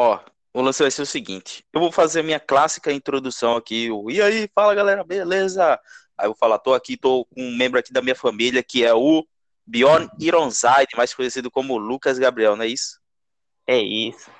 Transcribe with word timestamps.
Ó, 0.00 0.18
o 0.54 0.62
lance 0.62 0.82
vai 0.82 0.90
ser 0.90 1.02
o 1.02 1.06
seguinte: 1.06 1.62
eu 1.74 1.80
vou 1.80 1.92
fazer 1.92 2.20
a 2.20 2.22
minha 2.22 2.40
clássica 2.40 2.90
introdução 2.90 3.54
aqui. 3.54 3.90
O, 3.90 4.10
e 4.10 4.22
aí, 4.22 4.48
fala 4.54 4.74
galera, 4.74 5.04
beleza? 5.04 5.78
Aí 6.16 6.24
eu 6.26 6.30
vou 6.30 6.36
falar, 6.38 6.58
tô 6.58 6.72
aqui, 6.72 6.96
tô 6.96 7.26
com 7.26 7.42
um 7.42 7.54
membro 7.54 7.78
aqui 7.78 7.92
da 7.92 8.00
minha 8.00 8.14
família 8.14 8.62
que 8.62 8.82
é 8.82 8.94
o 8.94 9.26
Bjorn 9.66 10.08
Ironside, 10.18 10.96
mais 10.96 11.12
conhecido 11.12 11.50
como 11.50 11.76
Lucas 11.76 12.18
Gabriel, 12.18 12.56
não 12.56 12.64
é 12.64 12.68
isso? 12.68 12.98
É 13.66 13.78
isso. 13.78 14.30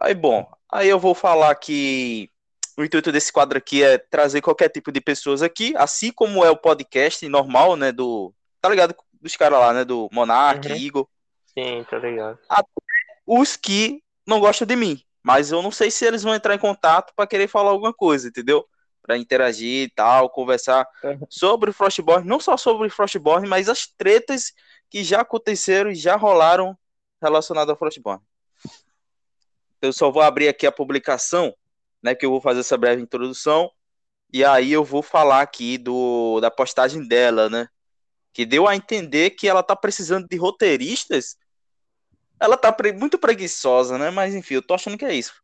Aí, 0.00 0.14
bom, 0.14 0.48
aí 0.70 0.88
eu 0.88 0.98
vou 0.98 1.14
falar 1.14 1.52
que 1.56 2.30
o 2.76 2.84
intuito 2.84 3.10
desse 3.10 3.32
quadro 3.32 3.58
aqui 3.58 3.82
é 3.82 3.98
trazer 3.98 4.40
qualquer 4.40 4.68
tipo 4.68 4.92
de 4.92 5.00
pessoas 5.00 5.42
aqui, 5.42 5.74
assim 5.76 6.12
como 6.12 6.44
é 6.44 6.50
o 6.50 6.56
podcast 6.56 7.28
normal, 7.28 7.74
né, 7.76 7.90
do, 7.90 8.32
tá 8.60 8.68
ligado, 8.68 8.94
dos 9.20 9.36
caras 9.36 9.58
lá, 9.58 9.72
né, 9.72 9.84
do 9.84 10.08
Monark, 10.12 10.68
Uhum. 10.68 10.76
Igor, 10.76 11.08
Sim, 11.46 11.84
tá 11.88 11.98
ligado. 11.98 12.38
os 13.26 13.56
que 13.56 14.03
não 14.26 14.40
gostam 14.40 14.66
de 14.66 14.76
mim, 14.76 15.02
mas 15.22 15.50
eu 15.50 15.62
não 15.62 15.70
sei 15.70 15.90
se 15.90 16.04
eles 16.04 16.22
vão 16.22 16.34
entrar 16.34 16.54
em 16.54 16.58
contato 16.58 17.12
para 17.16 17.26
querer 17.26 17.48
falar 17.48 17.70
alguma 17.70 17.92
coisa, 17.92 18.28
entendeu? 18.28 18.66
Para 19.02 19.18
interagir 19.18 19.84
e 19.86 19.90
tal, 19.90 20.30
conversar 20.30 20.86
Uhum. 21.02 21.26
sobre 21.28 21.70
o 21.70 21.72
Frostborn, 21.72 22.26
não 22.26 22.40
só 22.40 22.56
sobre 22.56 22.86
o 22.86 22.90
Frostborn, 22.90 23.46
mas 23.48 23.68
as 23.68 23.86
tretas 23.86 24.52
que 24.90 25.04
já 25.04 25.20
aconteceram 25.20 25.90
e 25.90 25.94
já 25.94 26.16
rolaram 26.16 26.76
relacionadas 27.22 27.70
ao 27.70 27.76
Frostborn. 27.78 28.22
Eu 29.80 29.92
só 29.92 30.10
vou 30.10 30.22
abrir 30.22 30.48
aqui 30.48 30.66
a 30.66 30.72
publicação, 30.72 31.54
né, 32.02 32.14
que 32.14 32.24
eu 32.24 32.30
vou 32.30 32.40
fazer 32.40 32.60
essa 32.60 32.76
breve 32.76 33.02
introdução, 33.02 33.70
e 34.32 34.44
aí 34.44 34.72
eu 34.72 34.84
vou 34.84 35.02
falar 35.02 35.42
aqui 35.42 35.78
do 35.78 36.40
da 36.40 36.50
postagem 36.50 37.06
dela, 37.06 37.48
né? 37.50 37.68
Que 38.32 38.46
deu 38.46 38.68
a 38.68 38.76
entender 38.76 39.30
que 39.30 39.48
ela 39.48 39.62
tá 39.62 39.76
precisando 39.76 40.26
de 40.28 40.36
roteiristas. 40.36 41.36
Ela 42.44 42.56
tá 42.56 42.72
pre- 42.72 42.92
muito 42.92 43.18
preguiçosa, 43.18 43.98
né? 43.98 44.10
Mas 44.10 44.34
enfim, 44.34 44.54
eu 44.54 44.62
tô 44.66 44.74
achando 44.74 44.98
que 44.98 45.04
é 45.04 45.14
isso. 45.14 45.34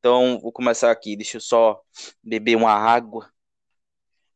Então, 0.00 0.40
vou 0.40 0.52
começar 0.52 0.90
aqui. 0.90 1.16
Deixa 1.16 1.38
eu 1.38 1.42
só 1.42 1.80
beber 2.24 2.56
uma 2.56 2.72
água. 2.72 3.30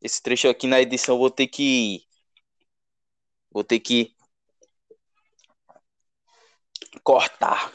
Esse 0.03 0.21
trecho 0.23 0.49
aqui 0.51 0.67
na 0.67 0.83
edição 0.83 1.17
vou 1.17 1.31
ter 1.31 1.47
que. 1.47 2.03
Vou 3.51 3.65
ter 3.65 3.81
que. 3.81 4.15
Cortar. 7.03 7.71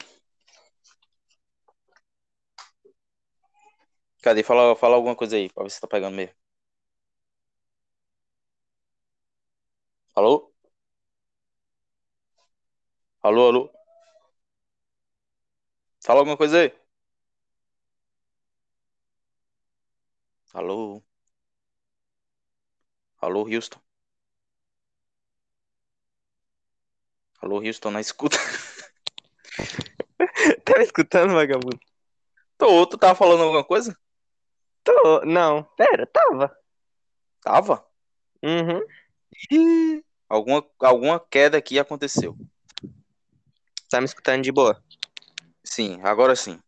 Cadê? 4.22 4.44
Fala, 4.44 4.75
fala 4.75 4.95
alguma 4.95 5.16
coisa 5.16 5.36
aí, 5.38 5.50
pra 5.52 5.64
ver 5.64 5.72
se 5.72 5.81
tá 5.81 5.88
pegando 5.88 6.16
mesmo. 6.16 6.36
Alô? 10.16 10.52
Alô, 13.22 13.47
alô? 13.50 13.72
Fala 16.08 16.22
alguma 16.22 16.38
coisa 16.38 16.59
aí. 16.61 16.73
Alô? 20.53 21.02
Alô, 23.22 23.44
Houston? 23.47 23.80
Alô, 27.41 27.58
Houston, 27.61 27.89
na 27.91 28.00
escuta. 28.02 28.38
Tá 30.63 30.78
me 30.78 30.83
escutando, 30.83 31.33
vagabundo? 31.33 31.80
Tô, 32.58 32.85
tu 32.88 32.97
tava 32.97 33.16
falando 33.16 33.44
alguma 33.44 33.63
coisa? 33.63 33.97
Tô. 34.83 35.22
Não, 35.25 35.63
pera, 35.78 36.08
tava. 36.08 36.55
Tava? 37.41 37.85
Uhum. 38.44 38.81
Ih, 39.52 40.03
alguma, 40.30 40.66
alguma 40.81 41.19
queda 41.19 41.58
aqui 41.58 41.80
aconteceu. 41.80 42.38
Tá 43.89 44.00
me 44.00 44.05
escutando 44.05 44.44
de 44.44 44.52
boa? 44.52 44.81
Sim, 45.70 46.00
agora 46.04 46.36
sim. 46.36 46.60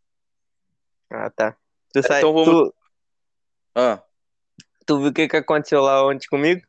Ah, 1.09 1.29
tá. 1.29 1.57
Tu, 1.93 2.03
sai, 2.03 2.19
Então 2.19 2.33
vamos- 2.33 2.69
tu, 2.69 2.75
Ah, 3.75 4.03
tu 4.85 4.99
viu 4.99 5.09
o 5.09 5.13
que 5.13 5.27
que 5.27 5.37
aconteceu 5.37 5.81
lá 5.81 6.05
ontem 6.05 6.27
comigo? 6.27 6.61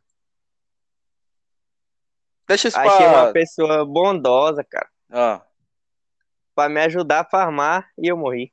deixa 2.46 2.68
isso 2.68 2.78
Achei 2.78 3.06
uma 3.06 3.32
pessoa 3.32 3.84
bondosa, 3.84 4.64
cara, 4.64 4.88
Ah, 5.10 5.44
pra 6.54 6.68
me 6.68 6.80
ajudar 6.80 7.20
a 7.20 7.24
farmar 7.24 7.90
e 7.98 8.08
eu 8.08 8.16
morri. 8.16 8.52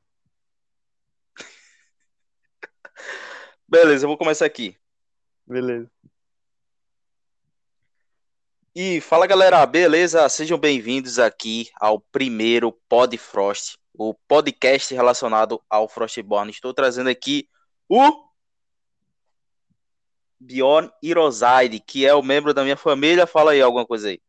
beleza, 3.68 4.06
eu 4.06 4.09
vou 4.09 4.18
começar 4.18 4.46
aqui. 4.46 4.75
Beleza. 5.46 5.90
E 8.79 9.01
fala 9.01 9.25
galera, 9.25 9.65
beleza? 9.65 10.29
Sejam 10.29 10.55
bem-vindos 10.55 11.17
aqui 11.17 11.67
ao 11.79 11.99
primeiro 11.99 12.71
Pod 12.88 13.17
Frost, 13.17 13.75
o 13.91 14.13
podcast 14.13 14.93
relacionado 14.93 15.59
ao 15.67 15.89
Frostborn. 15.89 16.51
Estou 16.51 16.71
trazendo 16.75 17.09
aqui 17.09 17.49
o 17.89 17.99
Bjorn 20.39 20.91
Iroside, 21.01 21.79
que 21.79 22.05
é 22.05 22.13
o 22.13 22.21
membro 22.21 22.53
da 22.53 22.61
minha 22.61 22.77
família. 22.77 23.25
Fala 23.25 23.53
aí 23.53 23.61
alguma 23.63 23.83
coisa 23.83 24.09
aí. 24.09 24.21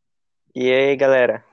E 0.55 0.73
aí, 0.73 0.97
galera? 0.97 1.45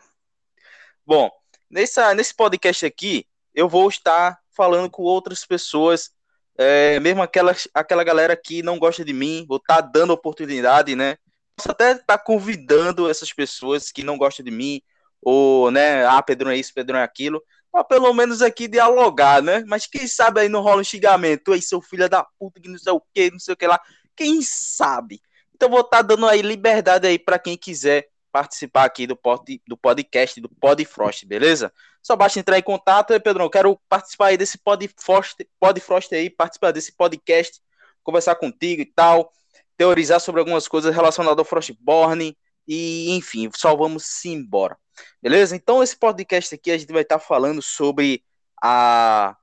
Bom, 1.05 1.29
nessa, 1.69 2.13
nesse 2.13 2.33
podcast 2.33 2.85
aqui, 2.85 3.27
eu 3.53 3.67
vou 3.67 3.89
estar 3.89 4.39
falando 4.55 4.89
com 4.89 5.03
outras 5.03 5.45
pessoas, 5.45 6.11
é, 6.57 6.97
mesmo 7.01 7.21
aquela, 7.21 7.53
aquela 7.73 8.05
galera 8.05 8.37
que 8.37 8.63
não 8.63 8.79
gosta 8.79 9.03
de 9.03 9.11
mim, 9.11 9.45
vou 9.45 9.57
estar 9.57 9.81
dando 9.81 10.13
oportunidade, 10.13 10.95
né? 10.95 11.17
Posso 11.55 11.71
até 11.71 11.93
estar 11.93 12.17
convidando 12.19 13.09
essas 13.09 13.31
pessoas 13.31 13.91
que 13.91 14.03
não 14.03 14.17
gostam 14.17 14.43
de 14.43 14.51
mim, 14.51 14.81
ou, 15.21 15.71
né, 15.71 16.05
ah, 16.05 16.21
Pedrão 16.21 16.51
é 16.51 16.57
isso, 16.57 16.73
Pedrão 16.73 16.99
é 16.99 17.03
aquilo, 17.03 17.41
pra 17.71 17.83
pelo 17.83 18.13
menos 18.13 18.41
aqui 18.41 18.67
dialogar, 18.67 19.41
né? 19.41 19.63
Mas 19.67 19.87
quem 19.87 20.07
sabe 20.07 20.41
aí 20.41 20.49
não 20.49 20.61
rola 20.61 20.81
um 20.81 20.83
xingamento, 20.83 21.51
aí 21.51 21.61
seu 21.61 21.81
filho 21.81 22.07
da 22.09 22.23
puta, 22.39 22.59
que 22.59 22.69
não 22.69 22.77
sei 22.77 22.93
o 22.93 23.01
que, 23.13 23.31
não 23.31 23.39
sei 23.39 23.53
o 23.53 23.57
que 23.57 23.67
lá, 23.67 23.79
quem 24.15 24.41
sabe? 24.41 25.21
Então 25.53 25.69
vou 25.69 25.81
estar 25.81 26.01
dando 26.01 26.27
aí 26.27 26.41
liberdade 26.41 27.07
aí 27.07 27.17
para 27.17 27.39
quem 27.39 27.57
quiser 27.57 28.07
participar 28.31 28.83
aqui 28.83 29.07
do, 29.07 29.15
pod, 29.15 29.61
do 29.65 29.77
podcast, 29.77 30.41
do 30.41 30.49
Podfrost, 30.49 31.25
beleza? 31.25 31.71
Só 32.03 32.15
basta 32.17 32.37
entrar 32.37 32.59
em 32.59 32.61
contato, 32.61 33.13
aí, 33.13 33.19
Pedrão, 33.19 33.49
quero 33.49 33.79
participar 33.87 34.27
aí 34.27 34.37
desse 34.37 34.57
Podfrost, 34.57 35.39
Podfrost 35.57 36.13
aí, 36.13 36.29
participar 36.29 36.71
desse 36.71 36.91
podcast, 36.91 37.61
conversar 38.03 38.35
contigo 38.35 38.81
e 38.81 38.85
tal, 38.85 39.31
teorizar 39.77 40.19
sobre 40.19 40.39
algumas 40.39 40.67
coisas 40.67 40.93
relacionadas 40.93 41.39
ao 41.39 41.45
Frostborn 41.45 42.35
e, 42.67 43.15
enfim, 43.15 43.49
só 43.55 43.75
vamos 43.75 44.25
embora. 44.25 44.77
Beleza? 45.21 45.55
Então, 45.55 45.83
esse 45.83 45.95
podcast 45.97 46.55
aqui 46.55 46.71
a 46.71 46.77
gente 46.77 46.91
vai 46.91 47.01
estar 47.01 47.19
falando 47.19 47.61
sobre 47.61 48.23
a, 48.61 49.35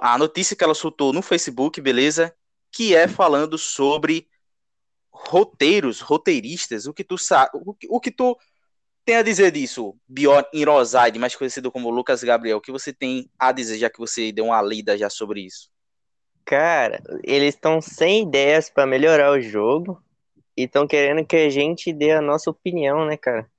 a 0.00 0.18
notícia 0.18 0.56
que 0.56 0.62
ela 0.62 0.74
soltou 0.74 1.12
no 1.12 1.22
Facebook, 1.22 1.80
beleza? 1.80 2.34
Que 2.70 2.94
é 2.94 3.08
falando 3.08 3.56
sobre 3.56 4.28
roteiros, 5.10 6.00
roteiristas, 6.00 6.86
o 6.86 6.92
que 6.92 7.04
tu 7.04 7.16
sabe, 7.16 7.50
o 7.54 7.74
que, 7.74 7.86
o 7.88 8.00
que 8.00 8.10
tu 8.10 8.36
tem 9.04 9.16
a 9.16 9.22
dizer 9.22 9.50
disso, 9.50 9.96
Bjorn 10.08 10.46
Iroside, 10.52 11.18
mais 11.18 11.36
conhecido 11.36 11.70
como 11.70 11.90
Lucas 11.90 12.22
Gabriel, 12.24 12.58
o 12.58 12.60
que 12.60 12.72
você 12.72 12.92
tem 12.92 13.30
a 13.38 13.52
dizer, 13.52 13.78
já 13.78 13.90
que 13.90 13.98
você 13.98 14.32
deu 14.32 14.46
uma 14.46 14.62
lida 14.62 14.96
já 14.96 15.10
sobre 15.10 15.42
isso? 15.42 15.73
Cara, 16.44 17.02
eles 17.22 17.54
estão 17.54 17.80
sem 17.80 18.22
ideias 18.22 18.68
pra 18.68 18.86
melhorar 18.86 19.30
o 19.30 19.40
jogo 19.40 20.02
e 20.56 20.64
estão 20.64 20.86
querendo 20.86 21.24
que 21.26 21.36
a 21.36 21.48
gente 21.48 21.92
dê 21.92 22.12
a 22.12 22.20
nossa 22.20 22.50
opinião, 22.50 23.06
né, 23.06 23.16
cara? 23.16 23.50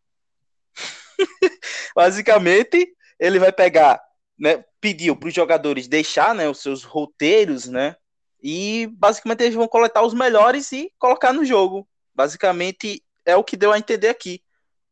Basicamente, 1.95 2.95
ele 3.19 3.39
vai 3.39 3.51
pegar, 3.51 4.01
né, 4.37 4.63
pediu 4.79 5.15
para 5.15 5.27
os 5.27 5.33
jogadores 5.33 5.87
deixar, 5.87 6.35
né, 6.35 6.47
os 6.47 6.61
seus 6.61 6.83
roteiros, 6.83 7.67
né, 7.67 7.95
e 8.41 8.87
basicamente 8.91 9.41
eles 9.41 9.55
vão 9.55 9.67
coletar 9.67 10.03
os 10.03 10.13
melhores 10.13 10.71
e 10.71 10.91
colocar 10.99 11.33
no 11.33 11.43
jogo. 11.43 11.87
Basicamente 12.13 13.03
é 13.25 13.35
o 13.35 13.43
que 13.43 13.57
deu 13.57 13.71
a 13.71 13.79
entender 13.79 14.09
aqui. 14.09 14.43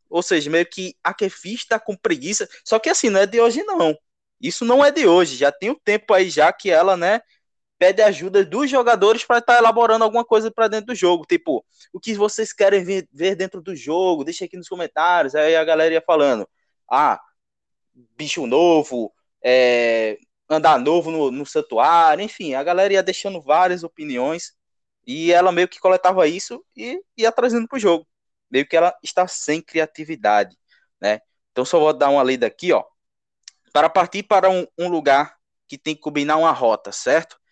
Ou 0.09 0.23
seja, 0.23 0.49
meio 0.49 0.65
que 0.65 0.95
a 1.03 1.13
Kefi 1.13 1.53
está 1.53 1.79
com 1.79 1.95
preguiça, 1.95 2.49
só 2.65 2.79
que 2.79 2.89
assim, 2.89 3.09
não 3.09 3.19
é 3.19 3.27
de 3.27 3.39
hoje 3.39 3.61
não. 3.63 3.95
Isso 4.41 4.65
não 4.65 4.83
é 4.83 4.89
de 4.89 5.05
hoje, 5.05 5.35
já 5.35 5.51
tem 5.51 5.69
um 5.69 5.75
tempo 5.75 6.13
aí 6.13 6.29
já 6.29 6.51
que 6.51 6.71
ela, 6.71 6.97
né, 6.97 7.21
pede 7.83 8.01
ajuda 8.01 8.45
dos 8.45 8.69
jogadores 8.69 9.25
para 9.25 9.39
estar 9.39 9.57
elaborando 9.57 10.05
alguma 10.05 10.23
coisa 10.23 10.49
para 10.49 10.69
dentro 10.69 10.87
do 10.87 10.95
jogo, 10.95 11.25
tipo, 11.25 11.65
o 11.91 11.99
que 11.99 12.13
vocês 12.13 12.53
querem 12.53 12.81
ver, 12.81 13.35
dentro 13.35 13.61
do 13.61 13.75
jogo, 13.75 14.23
deixa 14.23 14.45
aqui 14.45 14.55
nos 14.55 14.69
comentários. 14.69 15.35
Aí 15.35 15.53
a 15.53 15.65
galera 15.65 15.93
ia 15.93 16.01
falando: 16.01 16.47
"Ah, 16.89 17.19
bicho 18.15 18.47
novo, 18.47 19.13
é, 19.43 20.17
andar 20.49 20.79
novo 20.79 21.11
no, 21.11 21.29
no 21.29 21.45
santuário, 21.45 22.23
enfim, 22.23 22.53
a 22.53 22.63
galera 22.63 22.93
ia 22.93 23.03
deixando 23.03 23.41
várias 23.41 23.83
opiniões 23.83 24.53
e 25.05 25.33
ela 25.33 25.51
meio 25.51 25.67
que 25.67 25.77
coletava 25.77 26.25
isso 26.25 26.63
e 26.77 27.01
ia 27.17 27.33
trazendo 27.33 27.67
pro 27.67 27.77
jogo. 27.77 28.07
Meio 28.49 28.65
que 28.65 28.77
ela 28.77 28.97
está 29.03 29.27
sem 29.27 29.61
criatividade, 29.61 30.57
né? 31.01 31.19
Então 31.51 31.65
só 31.65 31.77
vou 31.77 31.91
dar 31.91 32.09
uma 32.09 32.23
lida 32.23 32.47
aqui, 32.47 32.71
ó. 32.71 32.81
Para 33.73 33.89
partir 33.89 34.23
para 34.23 34.49
um, 34.49 34.65
um 34.79 34.87
lugar 34.87 35.35
que 35.67 35.77
tem 35.77 35.93
que 35.93 36.01
combinar 36.01 36.37
uma 36.37 36.51
rota, 36.53 36.89
certo? 36.93 37.42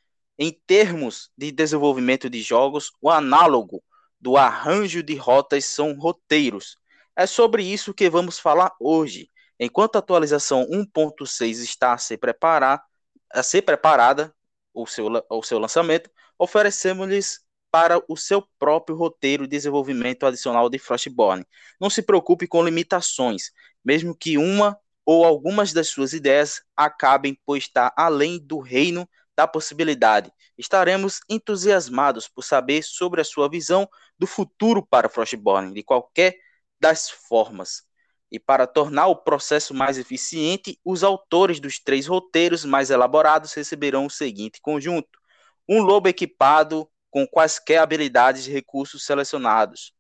Em 0.44 0.60
termos 0.66 1.30
de 1.38 1.52
desenvolvimento 1.52 2.28
de 2.28 2.42
jogos, 2.42 2.92
o 3.00 3.12
análogo 3.12 3.84
do 4.20 4.38
arranjo 4.38 5.04
de 5.04 5.14
rotas 5.14 5.66
são 5.66 5.94
roteiros. 5.94 6.80
É 7.16 7.28
sobre 7.28 7.64
isso 7.64 7.94
que 7.94 8.10
vamos 8.10 8.40
falar 8.40 8.74
hoje. 8.80 9.30
Enquanto 9.60 9.98
a 9.98 10.00
atualização 10.00 10.66
1.6 10.66 11.60
está 11.60 11.94
a 11.94 11.98
ser, 12.00 12.18
preparar, 12.18 12.84
a 13.32 13.44
ser 13.44 13.62
preparada, 13.62 14.34
o 14.74 14.88
seu, 14.88 15.06
o 15.30 15.44
seu 15.44 15.60
lançamento, 15.60 16.10
oferecemos-lhes 16.40 17.42
para 17.70 18.02
o 18.10 18.18
seu 18.18 18.44
próprio 18.58 18.96
roteiro 18.96 19.44
de 19.44 19.52
desenvolvimento 19.52 20.26
adicional 20.26 20.72
de 20.72 20.80
Frostborn. 20.80 21.46
Não 21.80 21.88
se 21.88 22.02
preocupe 22.02 22.48
com 22.48 22.66
limitações, 22.66 23.52
mesmo 23.86 24.18
que 24.18 24.40
uma 24.40 24.76
ou 25.06 25.24
algumas 25.24 25.72
das 25.72 25.90
suas 25.90 26.14
ideias 26.14 26.64
acabem 26.76 27.38
por 27.46 27.58
estar 27.58 27.94
além 27.96 28.40
do 28.40 28.58
reino 28.58 29.08
da 29.36 29.48
possibilidade. 29.48 30.32
Estaremos 30.58 31.20
entusiasmados 31.30 32.28
por 32.28 32.44
saber 32.44 32.84
sobre 32.84 33.22
a 33.22 33.24
sua 33.24 33.50
visão 33.50 33.90
do 34.18 34.28
futuro 34.28 34.86
para 34.86 35.10
Frostborn, 35.10 35.74
de 35.74 35.84
qualquer 35.84 36.36
das 36.80 37.10
formas. 37.10 37.84
E 38.32 38.40
para 38.40 38.66
tornar 38.66 39.08
o 39.08 39.16
processo 39.16 39.74
mais 39.74 39.98
eficiente, 39.98 40.80
os 40.86 41.04
autores 41.04 41.60
dos 41.60 41.80
três 41.80 42.08
roteiros 42.08 42.64
mais 42.64 42.90
elaborados 42.90 43.54
receberão 43.54 44.06
o 44.06 44.10
seguinte 44.10 44.62
conjunto: 44.62 45.20
um 45.68 45.82
lobo 45.82 46.08
equipado 46.08 46.90
com 47.10 47.28
quaisquer 47.28 47.80
habilidades 47.80 48.48
e 48.48 48.52
recursos 48.52 49.06
selecionados. 49.06 49.94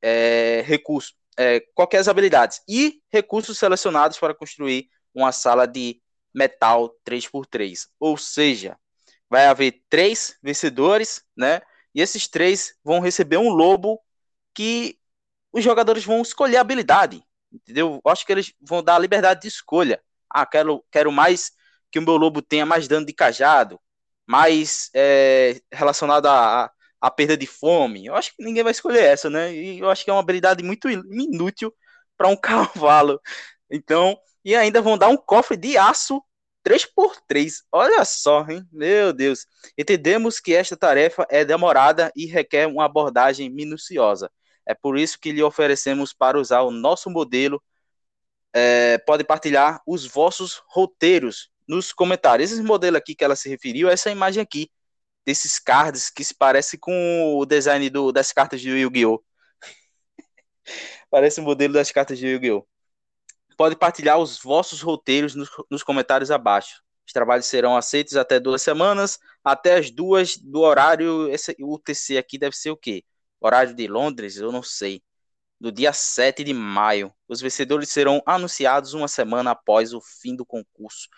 É, 0.00 0.62
recurso, 0.66 1.14
é, 1.38 1.60
qualquer 1.74 2.08
habilidades 2.08 2.62
e 2.68 3.00
recursos 3.10 3.58
selecionados 3.58 4.18
para 4.18 4.34
construir 4.34 4.88
uma 5.14 5.32
sala 5.32 5.66
de 5.66 6.00
metal 6.36 6.94
3x3. 7.02 7.88
Ou 7.98 8.18
seja, 8.18 8.78
vai 9.28 9.46
haver 9.46 9.82
três 9.88 10.36
vencedores, 10.42 11.24
né? 11.34 11.62
E 11.94 12.02
esses 12.02 12.28
três 12.28 12.74
vão 12.84 13.00
receber 13.00 13.38
um 13.38 13.48
lobo 13.48 13.98
que 14.54 14.98
os 15.50 15.64
jogadores 15.64 16.04
vão 16.04 16.20
escolher 16.20 16.58
a 16.58 16.60
habilidade, 16.60 17.24
entendeu? 17.50 18.00
Eu 18.04 18.10
acho 18.12 18.26
que 18.26 18.32
eles 18.32 18.52
vão 18.60 18.82
dar 18.82 18.96
a 18.96 18.98
liberdade 18.98 19.42
de 19.42 19.48
escolha. 19.48 20.00
Ah, 20.28 20.44
quero, 20.44 20.84
quero 20.92 21.10
mais 21.10 21.52
que 21.90 21.98
o 21.98 22.02
meu 22.02 22.16
lobo 22.18 22.42
tenha 22.42 22.66
mais 22.66 22.86
dano 22.86 23.06
de 23.06 23.14
cajado, 23.14 23.80
mais 24.26 24.90
é, 24.94 25.58
relacionado 25.72 26.26
a, 26.26 26.70
a, 27.00 27.10
perda 27.10 27.36
de 27.36 27.46
fome. 27.46 28.04
Eu 28.06 28.14
acho 28.14 28.36
que 28.36 28.44
ninguém 28.44 28.62
vai 28.62 28.72
escolher 28.72 29.04
essa, 29.04 29.30
né? 29.30 29.54
E 29.54 29.78
eu 29.78 29.88
acho 29.88 30.04
que 30.04 30.10
é 30.10 30.12
uma 30.12 30.20
habilidade 30.20 30.62
muito 30.62 30.90
inútil 30.90 31.74
para 32.18 32.28
um 32.28 32.36
cavalo. 32.36 33.18
Então, 33.70 34.18
e 34.44 34.54
ainda 34.54 34.82
vão 34.82 34.98
dar 34.98 35.08
um 35.08 35.16
cofre 35.16 35.56
de 35.56 35.76
aço 35.76 36.22
3x3. 36.66 37.62
Olha 37.70 38.04
só, 38.04 38.44
hein? 38.48 38.66
Meu 38.72 39.12
Deus. 39.12 39.46
Entendemos 39.78 40.40
que 40.40 40.52
esta 40.52 40.76
tarefa 40.76 41.24
é 41.30 41.44
demorada 41.44 42.10
e 42.16 42.26
requer 42.26 42.66
uma 42.66 42.84
abordagem 42.84 43.48
minuciosa. 43.48 44.30
É 44.66 44.74
por 44.74 44.98
isso 44.98 45.18
que 45.20 45.30
lhe 45.30 45.42
oferecemos 45.42 46.12
para 46.12 46.38
usar 46.38 46.62
o 46.62 46.72
nosso 46.72 47.08
modelo. 47.08 47.62
É, 48.52 48.98
pode 48.98 49.22
partilhar 49.22 49.80
os 49.86 50.06
vossos 50.06 50.60
roteiros 50.68 51.50
nos 51.68 51.92
comentários. 51.92 52.50
Esse 52.50 52.62
modelo 52.62 52.96
aqui 52.96 53.14
que 53.14 53.24
ela 53.24 53.36
se 53.36 53.48
referiu, 53.48 53.88
essa 53.88 54.10
imagem 54.10 54.42
aqui, 54.42 54.68
desses 55.24 55.58
cards 55.58 56.10
que 56.10 56.24
se 56.24 56.34
parece 56.34 56.78
com 56.78 57.36
o 57.36 57.46
design 57.46 57.88
do, 57.90 58.12
das 58.12 58.32
cartas 58.32 58.60
de 58.60 58.70
Yu-Gi-Oh! 58.70 59.22
parece 61.10 61.40
o 61.40 61.44
modelo 61.44 61.74
das 61.74 61.92
cartas 61.92 62.18
de 62.18 62.26
Yu-Gi-Oh! 62.26 62.66
Pode 63.56 63.76
partilhar 63.76 64.18
os 64.18 64.38
vossos 64.38 64.80
roteiros 64.82 65.34
nos, 65.34 65.48
nos 65.70 65.82
comentários 65.82 66.30
abaixo. 66.30 66.82
Os 67.06 67.12
trabalhos 67.12 67.46
serão 67.46 67.76
aceitos 67.76 68.16
até 68.16 68.40
duas 68.40 68.62
semanas, 68.62 69.18
até 69.44 69.76
as 69.76 69.90
duas 69.90 70.36
do 70.36 70.60
horário. 70.60 71.28
Esse 71.30 71.56
UTC 71.58 72.18
aqui 72.18 72.38
deve 72.38 72.56
ser 72.56 72.70
o 72.70 72.76
quê? 72.76 73.04
Horário 73.40 73.74
de 73.74 73.86
Londres? 73.86 74.36
Eu 74.36 74.52
não 74.52 74.62
sei. 74.62 75.02
Do 75.58 75.72
dia 75.72 75.92
7 75.92 76.44
de 76.44 76.52
maio. 76.52 77.14
Os 77.28 77.40
vencedores 77.40 77.90
serão 77.90 78.22
anunciados 78.26 78.92
uma 78.92 79.08
semana 79.08 79.52
após 79.52 79.94
o 79.94 80.00
fim 80.00 80.34
do 80.34 80.44
concurso 80.44 81.08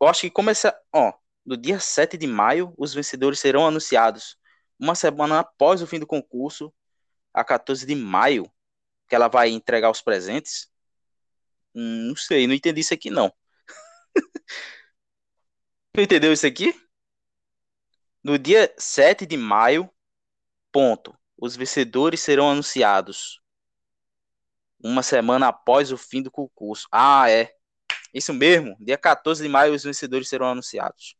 eu 0.00 0.06
acho 0.08 0.22
que 0.22 0.30
começa, 0.30 0.76
ó, 0.92 1.12
no 1.44 1.56
dia 1.56 1.78
7 1.78 2.16
de 2.16 2.26
maio, 2.26 2.72
os 2.76 2.94
vencedores 2.94 3.38
serão 3.38 3.66
anunciados. 3.66 4.36
Uma 4.78 4.94
semana 4.94 5.40
após 5.40 5.82
o 5.82 5.86
fim 5.86 5.98
do 5.98 6.06
concurso, 6.06 6.72
a 7.32 7.44
14 7.44 7.86
de 7.86 7.94
maio, 7.94 8.50
que 9.08 9.14
ela 9.14 9.28
vai 9.28 9.50
entregar 9.50 9.90
os 9.90 10.00
presentes. 10.00 10.70
Hum, 11.74 12.08
não 12.08 12.16
sei, 12.16 12.46
não 12.46 12.54
entendi 12.54 12.80
isso 12.80 12.94
aqui 12.94 13.10
não. 13.10 13.32
entendeu 15.96 16.32
isso 16.32 16.46
aqui? 16.46 16.74
No 18.22 18.38
dia 18.38 18.72
7 18.78 19.26
de 19.26 19.36
maio, 19.36 19.90
ponto. 20.72 21.16
Os 21.36 21.56
vencedores 21.56 22.20
serão 22.20 22.50
anunciados. 22.50 23.40
Uma 24.82 25.02
semana 25.02 25.48
após 25.48 25.92
o 25.92 25.96
fim 25.96 26.22
do 26.22 26.30
concurso. 26.30 26.86
Ah, 26.90 27.30
é. 27.30 27.52
Isso 28.12 28.32
mesmo, 28.32 28.76
dia 28.80 28.96
14 28.98 29.42
de 29.42 29.48
maio 29.48 29.74
os 29.74 29.84
vencedores 29.84 30.28
serão 30.28 30.46
anunciados. 30.46 31.14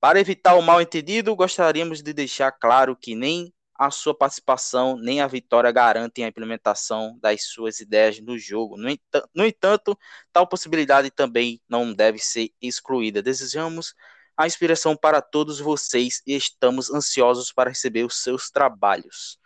Para 0.00 0.20
evitar 0.20 0.54
o 0.56 0.62
mal 0.62 0.82
entendido, 0.82 1.34
gostaríamos 1.36 2.02
de 2.02 2.12
deixar 2.12 2.50
claro 2.52 2.96
que 2.96 3.14
nem 3.14 3.54
a 3.86 3.90
sua 3.90 4.14
participação 4.14 4.96
nem 4.96 5.20
a 5.20 5.26
vitória 5.26 5.72
garantem 5.72 6.24
a 6.24 6.28
implementação 6.28 7.18
das 7.20 7.44
suas 7.46 7.80
ideias 7.80 8.20
no 8.20 8.38
jogo. 8.38 8.76
No, 8.76 8.88
entanto, 8.88 9.28
no 9.34 9.44
entanto, 9.44 9.98
tal 10.32 10.46
possibilidade 10.46 11.10
também 11.10 11.60
não 11.68 11.92
deve 11.92 12.18
ser 12.18 12.52
excluída. 12.60 13.20
Desejamos 13.22 13.94
a 14.36 14.46
inspiração 14.46 14.96
para 14.96 15.20
todos 15.20 15.58
vocês 15.58 16.22
e 16.26 16.34
estamos 16.36 16.90
ansiosos 16.92 17.52
para 17.52 17.70
receber 17.70 18.04
os 18.04 18.22
seus 18.22 18.50
trabalhos. 18.50 19.38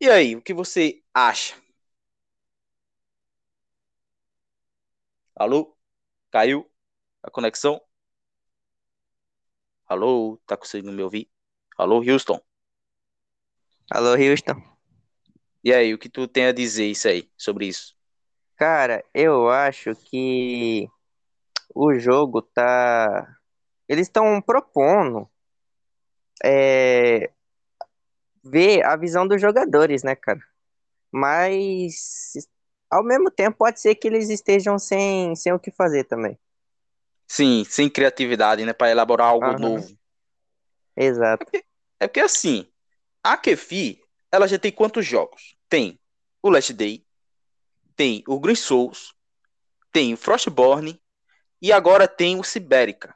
E 0.00 0.08
aí, 0.10 0.36
o 0.36 0.42
que 0.42 0.54
você 0.54 1.02
acha? 1.14 1.54
Alô? 5.34 5.76
Caiu 6.30 6.70
a 7.22 7.30
conexão? 7.30 7.80
Alô? 9.86 10.40
Tá 10.46 10.56
conseguindo 10.56 10.90
me 10.92 11.02
ouvir? 11.02 11.30
Alô, 11.76 11.98
Houston? 12.02 12.40
Alô, 13.90 14.12
Houston? 14.14 14.62
E 15.64 15.74
aí, 15.74 15.92
o 15.92 15.98
que 15.98 16.08
tu 16.08 16.28
tem 16.28 16.46
a 16.46 16.52
dizer 16.52 16.86
isso 16.86 17.08
aí, 17.08 17.28
sobre 17.36 17.66
isso? 17.66 17.96
Cara, 18.56 19.04
eu 19.12 19.50
acho 19.50 19.96
que 19.96 20.88
o 21.74 21.98
jogo 21.98 22.40
tá. 22.40 23.36
Eles 23.88 24.06
estão 24.06 24.40
propondo 24.40 25.28
é... 26.44 27.32
ver 28.44 28.84
a 28.84 28.94
visão 28.96 29.26
dos 29.26 29.40
jogadores, 29.40 30.04
né, 30.04 30.14
cara? 30.14 30.40
Mas 31.10 32.32
ao 32.90 33.04
mesmo 33.04 33.30
tempo, 33.30 33.58
pode 33.58 33.80
ser 33.80 33.94
que 33.94 34.08
eles 34.08 34.28
estejam 34.28 34.78
sem, 34.78 35.34
sem 35.36 35.52
o 35.52 35.58
que 35.58 35.70
fazer 35.70 36.04
também. 36.04 36.38
Sim, 37.26 37.64
sem 37.64 37.88
criatividade, 37.88 38.64
né? 38.64 38.72
Para 38.72 38.90
elaborar 38.90 39.28
algo 39.28 39.46
uhum. 39.46 39.58
novo. 39.58 39.98
Exato. 40.96 41.42
É 41.42 41.44
porque, 41.44 41.64
é 42.00 42.06
porque 42.08 42.20
assim, 42.20 42.68
a 43.22 43.36
Kefi, 43.36 44.02
ela 44.30 44.46
já 44.46 44.58
tem 44.58 44.72
quantos 44.72 45.06
jogos? 45.06 45.56
Tem 45.68 45.98
o 46.42 46.48
Last 46.48 46.72
Day, 46.72 47.04
tem 47.96 48.22
o 48.26 48.38
Green 48.40 48.54
Souls, 48.54 49.14
tem 49.92 50.14
o 50.14 50.16
Frostborn 50.16 51.00
e 51.60 51.72
agora 51.72 52.08
tem 52.08 52.38
o 52.38 52.44
Sibérica. 52.44 53.14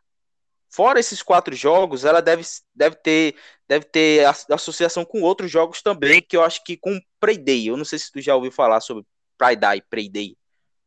Fora 0.69 0.99
esses 0.99 1.23
quatro 1.23 1.55
jogos, 1.55 2.05
ela 2.05 2.21
deve, 2.21 2.43
deve 2.75 2.97
ter 2.97 3.37
deve 3.67 3.87
ter 3.87 4.27
associação 4.51 5.05
com 5.05 5.23
outros 5.23 5.51
jogos 5.51 5.81
também, 5.81 6.21
que 6.21 6.37
eu 6.37 6.43
acho 6.43 6.63
que 6.65 6.77
com 6.77 7.01
Payday. 7.19 7.69
Eu 7.69 7.77
não 7.77 7.85
sei 7.85 7.99
se 7.99 8.11
tu 8.11 8.21
já 8.21 8.35
ouviu 8.35 8.53
falar 8.53 8.81
sobre 8.81 9.05
Payday, 9.39 9.83
Payday. 9.89 10.37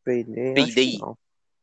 Payday, 0.03 0.53
Payday, 0.53 0.99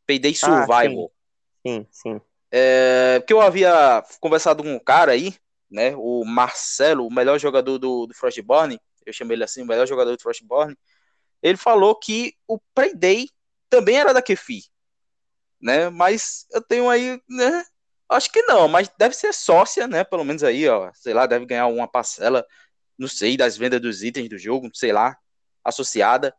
Payday 0.07 0.35
Survival. 0.35 1.11
Ah, 1.13 1.69
sim, 1.69 1.87
sim. 1.87 1.87
sim. 1.91 2.21
É, 2.51 3.21
porque 3.21 3.33
eu 3.33 3.41
havia 3.41 4.03
conversado 4.21 4.63
com 4.63 4.75
um 4.75 4.79
cara 4.79 5.13
aí, 5.13 5.35
né, 5.71 5.95
o 5.97 6.25
Marcelo, 6.25 7.07
o 7.07 7.13
melhor 7.13 7.39
jogador 7.39 7.79
do, 7.79 8.07
do 8.07 8.15
Frostborn, 8.15 8.79
eu 9.07 9.13
chamei 9.13 9.37
ele 9.37 9.45
assim, 9.45 9.63
o 9.63 9.67
melhor 9.67 9.87
jogador 9.87 10.17
do 10.17 10.23
Frostborn, 10.23 10.77
ele 11.43 11.57
falou 11.57 11.95
que 11.95 12.35
o 12.47 12.59
Payday 12.75 13.29
também 13.69 13.97
era 13.97 14.15
da 14.15 14.23
Kefi, 14.23 14.63
né, 15.61 15.91
mas 15.91 16.47
eu 16.53 16.63
tenho 16.63 16.89
aí, 16.89 17.21
né, 17.29 17.65
acho 18.09 18.31
que 18.31 18.43
não, 18.43 18.69
mas 18.69 18.91
deve 18.99 19.15
ser 19.15 19.33
sócia, 19.33 19.87
né, 19.89 20.05
pelo 20.05 20.25
menos 20.25 20.45
aí, 20.45 20.69
ó, 20.69 20.91
sei 20.95 21.15
lá, 21.15 21.27
deve 21.27 21.47
ganhar 21.47 21.67
uma 21.67 21.89
parcela, 21.89 22.47
não 22.99 23.09
sei, 23.09 23.37
das 23.37 23.57
vendas 23.57 23.81
dos 23.81 24.03
itens 24.03 24.29
do 24.29 24.39
jogo, 24.39 24.71
sei 24.75 24.93
lá, 24.93 25.17
associada, 25.65 26.35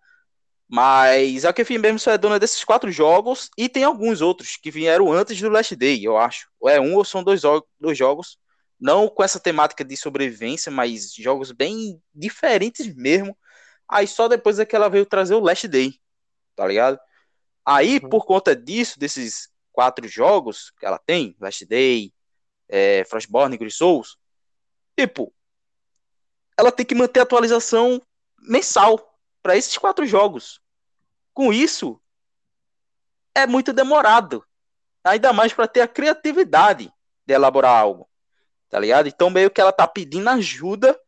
mas 0.68 1.46
a 1.46 1.54
Kefim 1.54 1.78
mesmo 1.78 2.00
só 2.00 2.12
é 2.12 2.18
dona 2.18 2.40
desses 2.40 2.64
quatro 2.64 2.92
jogos 2.92 3.50
e 3.58 3.70
tem 3.70 3.84
alguns 3.84 4.22
outros 4.22 4.58
que 4.58 4.72
vieram 4.72 5.12
antes 5.12 5.40
do 5.40 5.50
Last 5.50 5.76
Day, 5.76 6.04
eu 6.04 6.18
acho. 6.18 6.50
Ou 6.60 6.70
é 6.70 6.80
um 6.80 6.96
ou 6.96 7.06
são 7.06 7.24
dois, 7.24 7.42
dois 7.80 7.98
jogos, 7.98 8.40
não 8.86 9.10
com 9.10 9.24
essa 9.24 9.40
temática 9.40 9.84
de 9.84 9.98
sobrevivência, 9.98 10.72
mas 10.72 11.12
jogos 11.12 11.52
bem 11.52 12.00
diferentes 12.14 12.96
mesmo. 12.96 13.36
Aí 13.90 14.08
só 14.08 14.28
depois 14.28 14.60
é 14.60 14.66
que 14.66 14.76
ela 14.76 14.90
veio 14.90 15.08
trazer 15.08 15.34
o 15.34 15.40
Last 15.40 15.68
Day, 15.68 16.00
tá 16.56 16.68
ligado? 16.68 17.00
Aí, 17.66 17.98
uhum. 17.98 18.10
por 18.10 18.26
conta 18.26 18.56
disso, 18.56 19.00
desses 19.00 19.50
quatro 19.72 20.08
jogos 20.08 20.72
que 20.80 20.86
ela 20.86 21.00
tem, 21.00 21.36
Last 21.42 21.66
Day, 21.66 22.14
é, 22.70 23.04
Frostborn 23.06 23.56
e 23.56 23.58
Gris 23.58 23.76
Souls, 23.76 24.20
tipo, 24.96 25.34
ela 26.56 26.72
tem 26.72 26.86
que 26.86 26.94
manter 26.94 27.22
a 27.22 27.24
atualização 27.24 28.00
mensal 28.40 29.20
para 29.42 29.58
esses 29.58 29.76
quatro 29.80 30.06
jogos. 30.06 30.62
Com 31.34 31.52
isso, 31.52 32.00
é 33.34 33.48
muito 33.48 33.74
demorado. 33.74 34.46
Ainda 35.04 35.34
mais 35.34 35.54
para 35.54 35.68
ter 35.68 35.82
a 35.82 35.88
criatividade 35.88 36.94
de 37.26 37.34
elaborar 37.34 37.76
algo. 37.76 38.08
Tá 38.70 38.80
ligado? 38.80 39.08
Então 39.08 39.30
meio 39.30 39.50
que 39.50 39.62
ela 39.62 39.72
tá 39.72 39.88
pedindo 39.88 40.30
ajuda 40.30 41.00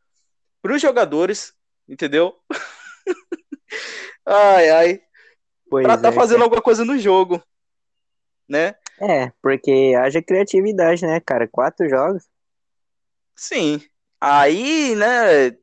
pros 0.61 0.81
jogadores, 0.81 1.53
entendeu? 1.87 2.35
ai, 4.25 4.69
ai. 4.69 5.01
Pois 5.69 5.85
pra 5.85 5.97
tá 5.97 6.09
é, 6.09 6.11
fazendo 6.11 6.37
cara. 6.37 6.45
alguma 6.45 6.61
coisa 6.61 6.85
no 6.85 6.97
jogo, 6.97 7.43
né? 8.47 8.75
É, 8.99 9.31
porque 9.41 9.93
haja 9.97 10.21
criatividade, 10.21 11.05
né, 11.05 11.19
cara? 11.19 11.47
Quatro 11.47 11.89
jogos. 11.89 12.23
Sim. 13.35 13.81
Aí, 14.19 14.95
né, 14.95 15.55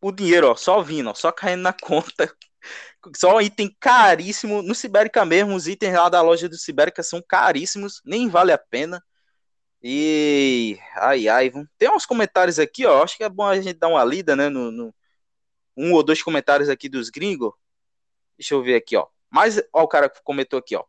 o 0.00 0.12
dinheiro, 0.12 0.50
ó, 0.50 0.56
só 0.56 0.82
vindo, 0.82 1.10
ó, 1.10 1.14
só 1.14 1.32
caindo 1.32 1.62
na 1.62 1.72
conta. 1.80 2.30
Só 3.16 3.40
item 3.40 3.74
caríssimo. 3.80 4.62
No 4.62 4.74
Sibérica 4.74 5.24
mesmo, 5.24 5.54
os 5.54 5.66
itens 5.66 5.94
lá 5.94 6.08
da 6.08 6.22
loja 6.22 6.48
do 6.48 6.56
Sibérica 6.56 7.02
são 7.02 7.22
caríssimos, 7.26 8.00
nem 8.04 8.28
vale 8.28 8.52
a 8.52 8.58
pena. 8.58 9.02
E. 9.86 10.78
Ai, 10.96 11.28
ai. 11.28 11.52
Tem 11.76 11.90
uns 11.90 12.06
comentários 12.06 12.58
aqui, 12.58 12.86
ó. 12.86 13.02
Acho 13.02 13.18
que 13.18 13.24
é 13.24 13.28
bom 13.28 13.46
a 13.46 13.60
gente 13.60 13.74
dar 13.78 13.88
uma 13.88 14.02
lida, 14.02 14.34
né? 14.34 14.48
No, 14.48 14.70
no... 14.70 14.94
Um 15.76 15.92
ou 15.92 16.02
dois 16.02 16.22
comentários 16.22 16.70
aqui 16.70 16.88
dos 16.88 17.10
gringos. 17.10 17.52
Deixa 18.38 18.54
eu 18.54 18.62
ver 18.62 18.76
aqui, 18.76 18.96
ó. 18.96 19.06
Mais, 19.30 19.60
ó, 19.74 19.82
o 19.82 19.88
cara 19.88 20.08
comentou 20.24 20.58
aqui, 20.58 20.74
ó. 20.74 20.84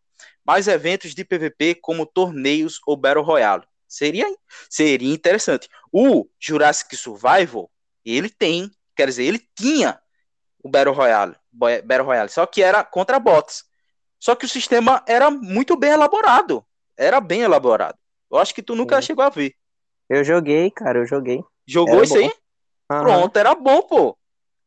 Mais 0.45 0.69
eventos 0.69 1.13
de 1.13 1.25
PVP 1.25 1.75
como 1.75 2.05
torneios 2.05 2.79
ou 2.87 2.95
Battle 2.95 3.23
Royale. 3.23 3.63
Seria, 3.85 4.33
seria 4.69 5.13
interessante. 5.13 5.67
O 5.91 6.29
Jurassic 6.39 6.95
Survival, 6.95 7.69
ele 8.05 8.29
tem, 8.29 8.71
quer 8.95 9.07
dizer, 9.07 9.23
ele 9.23 9.45
tinha 9.55 9.99
o 10.63 10.69
Battle 10.69 10.95
Royale, 10.95 11.35
Battle 11.51 12.05
Royale, 12.05 12.29
só 12.29 12.45
que 12.45 12.61
era 12.61 12.83
contra 12.83 13.19
bots. 13.19 13.65
Só 14.19 14.35
que 14.35 14.45
o 14.45 14.49
sistema 14.49 15.03
era 15.07 15.29
muito 15.29 15.75
bem 15.75 15.91
elaborado. 15.91 16.65
Era 16.95 17.19
bem 17.19 17.41
elaborado. 17.41 17.97
Eu 18.31 18.37
acho 18.37 18.53
que 18.53 18.63
tu 18.63 18.75
nunca 18.75 19.01
chegou 19.01 19.23
a 19.23 19.29
ver. 19.29 19.55
Eu 20.09 20.23
joguei, 20.23 20.69
cara, 20.71 20.99
eu 20.99 21.05
joguei. 21.05 21.43
Jogou 21.67 21.95
era 21.95 22.03
isso 22.03 22.13
bom. 22.13 22.19
aí? 22.19 22.25
Uhum. 22.27 23.03
Pronto, 23.03 23.37
era 23.37 23.55
bom, 23.55 23.81
pô. 23.81 24.17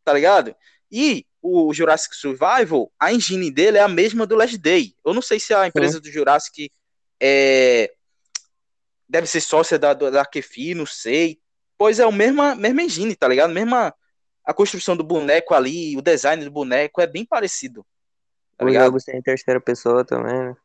Tá 0.05 0.12
ligado? 0.12 0.55
E 0.91 1.25
o 1.41 1.73
Jurassic 1.73 2.17
Survival, 2.17 2.91
a 2.99 3.12
engine 3.12 3.50
dele 3.50 3.79
é 3.79 3.83
a 3.83 3.88
mesma 3.88 4.27
do 4.27 4.35
Last 4.35 4.59
Day. 4.59 4.95
Eu 5.05 5.15
não 5.15 5.23
sei 5.23 5.38
se 5.38 5.55
a 5.55 5.67
empresa 5.67 5.99
Sim. 5.99 6.00
do 6.00 6.11
Jurassic 6.11 6.71
é... 7.21 7.93
deve 9.09 9.27
ser 9.27 9.41
sócia 9.41 9.79
da, 9.79 9.95
da 9.95 10.25
Kefi, 10.25 10.75
não 10.75 10.87
sei. 10.87 11.38
Pois 11.77 12.00
é 12.00 12.07
o 12.07 12.12
mesma, 12.12 12.55
mesma 12.57 12.83
engine, 12.83 13.15
tá 13.15 13.29
ligado? 13.29 13.53
Mesma 13.53 13.95
a 14.45 14.55
construção 14.55 14.97
do 14.97 15.05
boneco 15.05 15.53
ali, 15.53 15.95
o 15.97 16.00
design 16.00 16.43
do 16.43 16.50
boneco 16.50 17.00
é 17.03 17.07
bem 17.07 17.25
parecido. 17.25 17.87
Tá 18.57 18.65
o 18.65 18.69
ligado? 18.69 18.87
jogo 18.87 18.99
tem 19.05 19.21
terceira 19.21 19.61
pessoa 19.61 20.05
também, 20.05 20.33
né? 20.33 20.57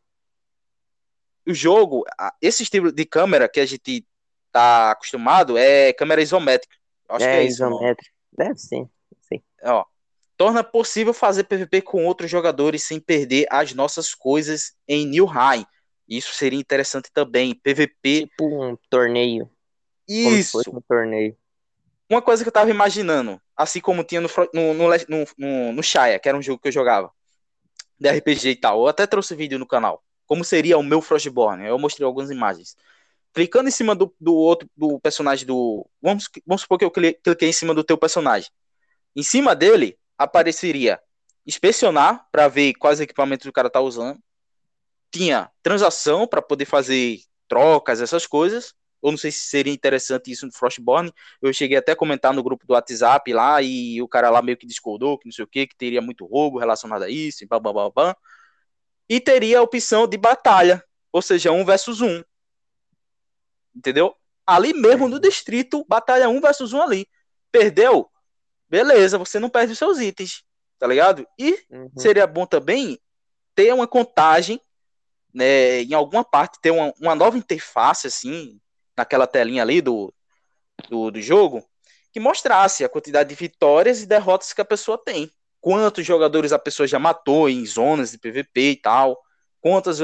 O 1.47 1.53
jogo, 1.53 2.05
esse 2.41 2.63
estilo 2.63 2.91
de 2.91 3.05
câmera 3.05 3.50
que 3.50 3.59
a 3.59 3.65
gente 3.65 4.05
tá 4.51 4.91
acostumado 4.91 5.57
é 5.57 5.91
câmera 5.93 6.21
isométrica. 6.21 6.75
Acho 7.09 7.25
é, 7.25 7.31
que 7.31 7.38
é 7.38 7.45
isométrica. 7.45 8.12
Deve 8.31 8.57
sim. 8.57 8.89
sim. 9.21 9.41
Ó, 9.63 9.83
torna 10.38 10.63
possível 10.63 11.13
fazer 11.13 11.43
PVP 11.43 11.81
com 11.81 12.05
outros 12.05 12.29
jogadores 12.29 12.83
sem 12.83 13.00
perder 13.00 13.45
as 13.50 13.73
nossas 13.73 14.13
coisas 14.13 14.73
em 14.88 15.05
New 15.05 15.25
High. 15.25 15.65
Isso 16.07 16.33
seria 16.33 16.59
interessante 16.59 17.09
também. 17.13 17.55
PVP. 17.55 18.27
Tipo 18.27 18.63
um 18.63 18.77
torneio. 18.89 19.50
Isso. 20.07 20.62
um 20.69 20.81
torneio. 20.81 21.35
Uma 22.09 22.21
coisa 22.21 22.43
que 22.43 22.50
eu 22.50 22.53
tava 22.53 22.69
imaginando, 22.69 23.41
assim 23.55 23.79
como 23.79 24.03
tinha 24.03 24.21
no, 24.21 24.29
no, 24.53 24.73
no, 24.73 24.88
no, 25.38 25.73
no 25.73 25.83
Shaya, 25.83 26.19
que 26.19 26.29
era 26.29 26.38
um 26.38 26.41
jogo 26.41 26.62
que 26.62 26.67
eu 26.67 26.71
jogava, 26.71 27.09
de 28.00 28.09
RPG 28.09 28.50
e 28.50 28.55
tal. 28.55 28.81
Eu 28.81 28.88
até 28.88 29.07
trouxe 29.07 29.35
vídeo 29.35 29.57
no 29.57 29.65
canal. 29.65 30.03
Como 30.33 30.43
seria 30.43 30.79
o 30.79 30.81
meu 30.81 30.99
Frostborn. 30.99 31.63
Eu 31.63 31.77
mostrei 31.77 32.03
algumas 32.03 32.31
imagens. 32.31 32.75
Clicando 33.35 33.69
em 33.69 33.71
cima 33.71 33.93
do, 33.93 34.11
do 34.19 34.33
outro 34.33 34.67
do 34.75 34.99
personagem 34.99 35.45
do. 35.45 35.87
Vamos, 36.01 36.27
vamos 36.43 36.63
supor 36.63 36.79
que 36.79 36.85
eu 36.85 36.89
cliquei 36.89 37.49
em 37.49 37.53
cima 37.53 37.71
do 37.71 37.83
teu 37.83 37.99
personagem. 37.99 38.49
Em 39.15 39.21
cima 39.21 39.55
dele 39.55 39.95
apareceria 40.17 40.99
inspecionar 41.45 42.27
para 42.31 42.47
ver 42.47 42.73
quais 42.73 42.99
equipamentos 42.99 43.45
o 43.45 43.51
cara 43.51 43.69
tá 43.69 43.79
usando. 43.79 44.19
Tinha 45.11 45.51
transação 45.61 46.25
para 46.25 46.41
poder 46.41 46.65
fazer 46.65 47.19
trocas, 47.47 48.01
essas 48.01 48.25
coisas. 48.25 48.73
Eu 49.03 49.11
não 49.11 49.19
sei 49.19 49.31
se 49.31 49.41
seria 49.41 49.71
interessante 49.71 50.31
isso 50.31 50.47
no 50.47 50.51
Frostborn. 50.51 51.13
Eu 51.43 51.53
cheguei 51.53 51.77
até 51.77 51.91
a 51.91 51.95
comentar 51.95 52.33
no 52.33 52.41
grupo 52.41 52.65
do 52.65 52.73
WhatsApp 52.73 53.31
lá 53.31 53.61
e 53.61 54.01
o 54.01 54.07
cara 54.07 54.31
lá 54.31 54.41
meio 54.41 54.57
que 54.57 54.65
discordou, 54.65 55.15
que 55.19 55.27
não 55.27 55.31
sei 55.31 55.45
o 55.45 55.47
que, 55.47 55.67
que 55.67 55.75
teria 55.75 56.01
muito 56.01 56.25
roubo 56.25 56.57
relacionado 56.57 57.03
a 57.03 57.09
isso, 57.09 57.43
e 57.43 57.47
blá, 57.47 57.59
blá, 57.59 57.71
blá, 57.71 57.91
blá. 57.91 58.17
E 59.13 59.20
teria 59.20 59.60
a 59.60 59.62
opção 59.62 60.08
de 60.08 60.17
batalha, 60.17 60.84
ou 61.12 61.22
seja, 61.22 61.51
um 61.51 61.63
versus 61.63 62.01
um. 62.01 62.24
Entendeu? 63.75 64.15
Ali 64.43 64.74
mesmo 64.74 65.08
no 65.08 65.20
distrito, 65.20 65.86
batalha 65.88 66.27
um 66.27 66.41
versus 66.41 66.74
um 66.74 66.82
ali. 66.82 67.08
Perdeu? 67.51 68.10
Beleza, 68.67 69.20
você 69.20 69.39
não 69.39 69.51
perde 69.51 69.74
os 69.74 69.77
seus 69.77 70.00
itens, 70.00 70.43
tá 70.79 70.88
ligado? 70.88 71.27
E 71.38 71.63
uhum. 71.70 71.91
seria 71.96 72.25
bom 72.25 72.48
também 72.48 73.00
ter 73.53 73.72
uma 73.72 73.88
contagem, 73.88 74.60
né, 75.32 75.84
em 75.84 75.93
alguma 75.93 76.24
parte, 76.24 76.60
ter 76.60 76.72
uma, 76.72 76.91
uma 77.00 77.13
nova 77.13 77.38
interface, 77.38 78.08
assim, 78.08 78.60
naquela 78.98 79.27
telinha 79.27 79.62
ali 79.62 79.79
do, 79.79 80.12
do, 80.89 81.12
do 81.12 81.22
jogo, 81.22 81.63
que 82.12 82.20
mostrasse 82.20 82.84
a 82.84 82.89
quantidade 82.89 83.29
de 83.29 83.36
vitórias 83.36 84.01
e 84.01 84.08
derrotas 84.08 84.53
que 84.53 84.62
a 84.62 84.65
pessoa 84.65 84.98
tem. 84.98 85.32
Quantos 85.63 86.05
jogadores 86.05 86.51
a 86.51 86.60
pessoa 86.60 86.86
já 86.86 87.00
matou 87.00 87.50
em 87.50 87.65
zonas 87.65 88.12
de 88.12 88.17
PVP 88.17 88.72
e 88.72 88.75
tal. 88.75 89.17
Quantas 89.62 89.98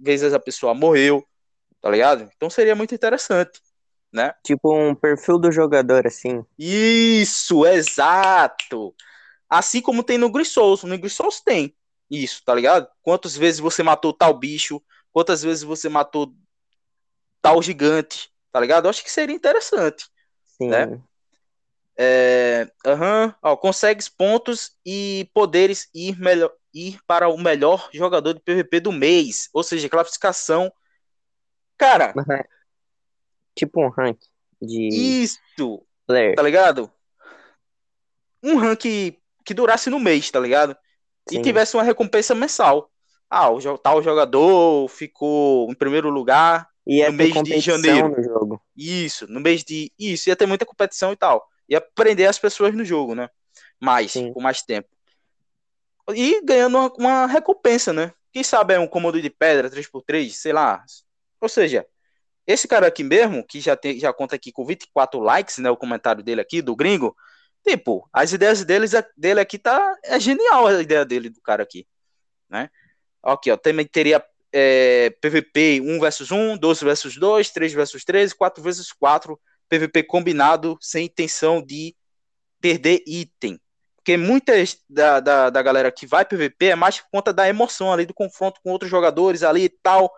vezes 0.00 0.34
a 0.34 0.40
pessoa 0.40 0.74
morreu, 0.74 1.24
tá 1.80 1.88
ligado? 1.88 2.28
Então 2.34 2.50
seria 2.50 2.74
muito 2.74 2.96
interessante, 2.96 3.60
né? 4.12 4.34
Tipo 4.44 4.76
um 4.76 4.96
perfil 4.96 5.38
do 5.38 5.52
jogador, 5.52 6.04
assim. 6.04 6.44
Isso, 6.58 7.64
exato! 7.64 8.92
Assim 9.48 9.80
como 9.80 10.02
tem 10.02 10.18
no 10.18 10.32
Grisouls. 10.32 10.82
No 10.82 10.98
Grisouls 10.98 11.40
tem 11.40 11.72
isso, 12.10 12.42
tá 12.44 12.52
ligado? 12.52 12.88
Quantas 13.00 13.36
vezes 13.36 13.60
você 13.60 13.84
matou 13.84 14.12
tal 14.12 14.34
bicho, 14.34 14.82
quantas 15.12 15.42
vezes 15.42 15.62
você 15.62 15.88
matou 15.88 16.34
tal 17.40 17.62
gigante, 17.62 18.32
tá 18.50 18.58
ligado? 18.58 18.86
Eu 18.86 18.90
acho 18.90 19.04
que 19.04 19.12
seria 19.12 19.36
interessante, 19.36 20.10
Sim. 20.60 20.70
né? 20.70 21.00
É, 22.00 22.70
uhum, 22.86 23.34
ó, 23.42 23.56
consegues 23.56 24.08
pontos 24.08 24.76
e 24.86 25.28
poderes 25.34 25.88
ir, 25.92 26.16
melhor, 26.16 26.52
ir 26.72 27.00
para 27.08 27.28
o 27.28 27.36
melhor 27.36 27.88
jogador 27.92 28.34
de 28.34 28.40
PVP 28.40 28.78
do 28.78 28.92
mês, 28.92 29.48
ou 29.52 29.64
seja, 29.64 29.88
classificação. 29.88 30.72
Cara, 31.76 32.14
tipo 33.54 33.84
um 33.84 33.88
rank 33.88 34.18
de 34.62 34.88
isso, 35.22 35.40
player. 36.06 36.36
tá 36.36 36.42
ligado? 36.42 36.88
Um 38.40 38.56
rank 38.56 38.84
que 39.44 39.54
durasse 39.54 39.90
no 39.90 39.98
mês, 39.98 40.30
tá 40.30 40.38
ligado? 40.38 40.76
Sim. 41.28 41.40
E 41.40 41.42
tivesse 41.42 41.76
uma 41.76 41.82
recompensa 41.82 42.32
mensal. 42.32 42.90
Ah, 43.28 43.50
o 43.50 43.76
tal 43.76 44.02
jogador 44.02 44.88
ficou 44.88 45.68
em 45.70 45.74
primeiro 45.74 46.08
lugar 46.10 46.68
Ia 46.86 47.10
no 47.10 47.16
mês 47.18 47.34
de 47.42 47.60
janeiro. 47.60 48.08
No 48.08 48.22
jogo. 48.22 48.62
Isso, 48.74 49.26
no 49.30 49.40
mês 49.40 49.62
de. 49.62 49.92
Isso, 49.98 50.30
ia 50.30 50.36
ter 50.36 50.46
muita 50.46 50.64
competição 50.64 51.12
e 51.12 51.16
tal. 51.16 51.46
Ia 51.68 51.80
prender 51.80 52.28
as 52.28 52.38
pessoas 52.38 52.74
no 52.74 52.84
jogo, 52.84 53.14
né? 53.14 53.28
Mais, 53.80 54.12
Sim. 54.12 54.32
com 54.32 54.40
mais 54.40 54.62
tempo. 54.62 54.88
E 56.14 56.40
ganhando 56.42 56.78
uma, 56.78 56.92
uma, 56.94 57.26
recompensa, 57.26 57.92
né? 57.92 58.12
Quem 58.32 58.42
sabe 58.42 58.74
é 58.74 58.78
um 58.78 58.86
comando 58.86 59.20
de 59.20 59.30
pedra 59.30 59.70
3x3, 59.70 60.30
sei 60.30 60.52
lá. 60.52 60.82
Ou 61.40 61.48
seja, 61.48 61.86
esse 62.46 62.66
cara 62.66 62.86
aqui 62.86 63.04
mesmo, 63.04 63.44
que 63.46 63.60
já, 63.60 63.76
tem, 63.76 63.98
já 63.98 64.12
conta 64.12 64.36
aqui 64.36 64.50
com 64.50 64.64
24 64.64 65.20
likes, 65.20 65.58
né? 65.58 65.70
O 65.70 65.76
comentário 65.76 66.22
dele 66.22 66.40
aqui, 66.40 66.62
do 66.62 66.74
gringo. 66.74 67.14
Tipo, 67.66 68.08
as 68.12 68.32
ideias 68.32 68.64
deles, 68.64 68.92
dele 69.16 69.40
aqui 69.40 69.58
tá. 69.58 69.96
É 70.02 70.18
genial 70.18 70.66
a 70.66 70.80
ideia 70.80 71.04
dele, 71.04 71.28
do 71.28 71.40
cara 71.42 71.62
aqui. 71.62 71.86
Né? 72.48 72.70
Aqui, 73.22 73.50
ó. 73.50 73.56
Também 73.58 73.86
teria 73.86 74.24
é, 74.52 75.10
PVP 75.20 75.82
1 75.82 76.00
versus 76.00 76.30
1, 76.30 76.56
12 76.56 76.84
versus 76.84 77.16
2, 77.16 77.50
3 77.50 77.72
versus 77.74 78.04
3, 78.04 78.32
4 78.32 78.62
versus 78.62 78.92
4, 78.92 79.38
PVP 79.68 80.02
combinado 80.04 80.78
sem 80.80 81.06
intenção 81.06 81.62
de 81.62 81.94
perder 82.60 83.02
item. 83.06 83.60
Porque 83.96 84.16
muitas 84.16 84.78
da, 84.88 85.20
da, 85.20 85.50
da 85.50 85.62
galera 85.62 85.92
que 85.92 86.06
vai 86.06 86.24
PVP 86.24 86.66
é 86.66 86.74
mais 86.74 87.00
por 87.00 87.10
conta 87.10 87.32
da 87.32 87.48
emoção 87.48 87.92
ali, 87.92 88.06
do 88.06 88.14
confronto 88.14 88.60
com 88.62 88.70
outros 88.70 88.90
jogadores 88.90 89.42
ali 89.42 89.64
e 89.64 89.68
tal. 89.68 90.10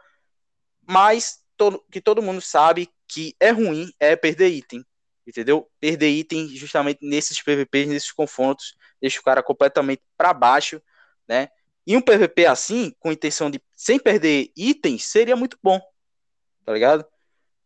Mas 0.86 1.40
todo, 1.56 1.84
que 1.90 2.00
todo 2.00 2.22
mundo 2.22 2.40
sabe 2.40 2.88
que 3.08 3.34
é 3.40 3.50
ruim 3.50 3.90
é 3.98 4.14
perder 4.14 4.48
item. 4.48 4.84
Entendeu? 5.26 5.68
Perder 5.80 6.08
item 6.08 6.48
justamente 6.48 7.00
nesses 7.02 7.42
PVPs, 7.42 7.88
nesses 7.88 8.12
confrontos, 8.12 8.76
deixa 9.00 9.20
o 9.20 9.22
cara 9.22 9.42
completamente 9.42 10.02
para 10.16 10.32
baixo, 10.32 10.80
né? 11.28 11.48
E 11.86 11.96
um 11.96 12.00
PVP 12.00 12.46
assim, 12.46 12.94
com 13.00 13.10
intenção 13.10 13.50
de 13.50 13.60
sem 13.74 13.98
perder 13.98 14.52
itens, 14.56 15.06
seria 15.06 15.34
muito 15.34 15.58
bom. 15.62 15.80
Tá 16.64 16.72
ligado? 16.72 17.04